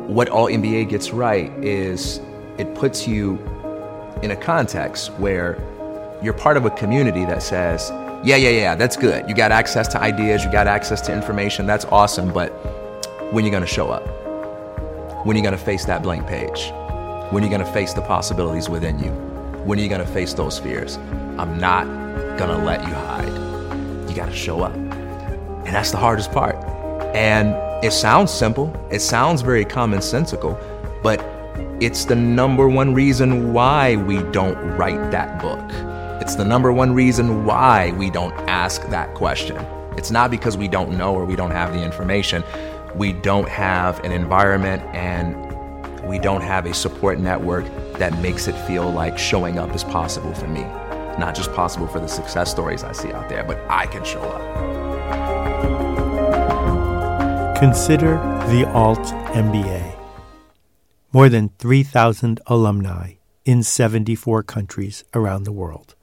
What 0.08 0.30
Alt 0.30 0.52
MBA 0.52 0.90
gets 0.90 1.12
right 1.12 1.52
is 1.64 2.22
it 2.60 2.76
puts 2.76 3.08
you 3.08 3.40
in 4.22 4.32
a 4.32 4.36
context 4.36 5.12
where 5.14 5.58
you're 6.22 6.34
part 6.34 6.58
of 6.58 6.66
a 6.66 6.72
community 6.72 7.26
that 7.26 7.42
says, 7.42 7.90
yeah, 8.24 8.36
yeah, 8.36 8.50
yeah, 8.50 8.76
that's 8.76 8.98
good. 8.98 9.28
You 9.28 9.36
got 9.36 9.52
access 9.52 9.88
to 9.90 10.02
ideas, 10.02 10.44
you 10.44 10.52
got 10.52 10.68
access 10.68 11.02
to 11.02 11.14
information, 11.14 11.66
that's 11.66 11.86
awesome, 11.86 12.34
but 12.34 12.52
when 13.32 13.44
you're 13.44 13.52
going 13.52 13.62
to 13.62 13.68
show 13.68 13.90
up, 13.90 14.06
when 15.26 15.36
you're 15.36 15.44
going 15.44 15.58
to 15.58 15.64
face 15.64 15.84
that 15.86 16.02
blank 16.02 16.26
page, 16.28 16.72
when 17.32 17.44
you're 17.44 17.50
going 17.50 17.66
to 17.66 17.74
face 17.74 17.92
the 17.94 18.02
possibilities 18.02 18.70
within 18.70 18.98
you, 19.00 19.12
when 19.66 19.78
you're 19.78 19.90
going 19.90 20.06
to 20.06 20.14
face 20.14 20.34
those 20.34 20.58
fears. 20.58 20.96
I'm 21.38 21.60
not 21.60 21.86
going 22.38 22.50
to 22.50 22.58
let 22.58 22.88
you 22.88 22.94
hide. 22.94 24.10
You 24.10 24.16
got 24.16 24.28
to 24.28 24.36
show 24.36 24.62
up. 24.62 24.74
And 24.74 25.68
that's 25.68 25.92
the 25.92 25.98
hardest 25.98 26.32
part. 26.32 26.56
And 27.14 27.54
it 27.84 27.92
sounds 27.92 28.32
simple, 28.32 28.74
it 28.90 29.02
sounds 29.02 29.42
very 29.42 29.66
commonsensical, 29.66 30.58
but 31.04 31.20
it's 31.82 32.06
the 32.06 32.16
number 32.16 32.70
one 32.70 32.94
reason 32.94 33.52
why 33.52 33.98
we 33.98 34.24
don't 34.32 34.58
write 34.78 35.12
that 35.12 35.42
book. 35.42 35.60
It's 36.22 36.36
the 36.36 36.46
number 36.46 36.72
one 36.72 36.94
reason 36.94 37.46
why 37.46 37.92
we 37.92 38.10
don't 38.10 38.34
ask 38.50 38.88
that 38.88 39.14
question. 39.16 39.58
It's 39.98 40.12
not 40.12 40.32
because 40.32 40.56
we 40.56 40.70
don't 40.70 40.98
know 40.98 41.14
or 41.14 41.26
we 41.26 41.36
don't 41.36 41.52
have 41.52 41.74
the 41.74 41.84
information 41.84 42.44
we 42.96 43.14
don't 43.14 43.50
have 43.50 44.04
an 44.04 44.12
environment 44.12 44.82
and 44.96 45.36
we 46.08 46.20
don't 46.20 46.42
have 46.42 46.66
a 46.66 46.74
support 46.74 47.20
network 47.20 47.66
that 47.94 48.18
makes 48.20 48.48
it 48.48 48.56
feel 48.66 48.90
like 48.90 49.18
showing 49.18 49.60
up 49.60 49.76
is 49.76 49.84
possible 49.84 50.34
for 50.34 50.48
me. 50.48 50.62
Not 51.20 51.36
just 51.36 51.52
possible 51.54 51.88
for 51.88 52.00
the 52.00 52.08
success 52.08 52.50
stories 52.52 52.84
I 52.84 52.92
see 52.92 53.12
out 53.12 53.28
there, 53.28 53.44
but 53.44 53.60
I 53.70 53.88
can 53.88 54.04
show 54.04 54.22
up. 54.22 54.42
Consider 57.58 58.18
the 58.50 58.70
Alt 58.72 59.00
MBA. 59.34 59.96
More 61.12 61.28
than 61.28 61.50
3,000 61.58 62.40
alumni 62.46 63.14
in 63.46 63.64
74 63.64 64.44
countries 64.44 65.04
around 65.16 65.44
the 65.44 65.52
world. 65.52 65.96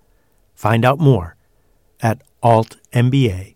Find 0.54 0.84
out 0.84 0.98
more 0.98 1.36
at 2.00 2.22
altmba.com. 2.42 3.54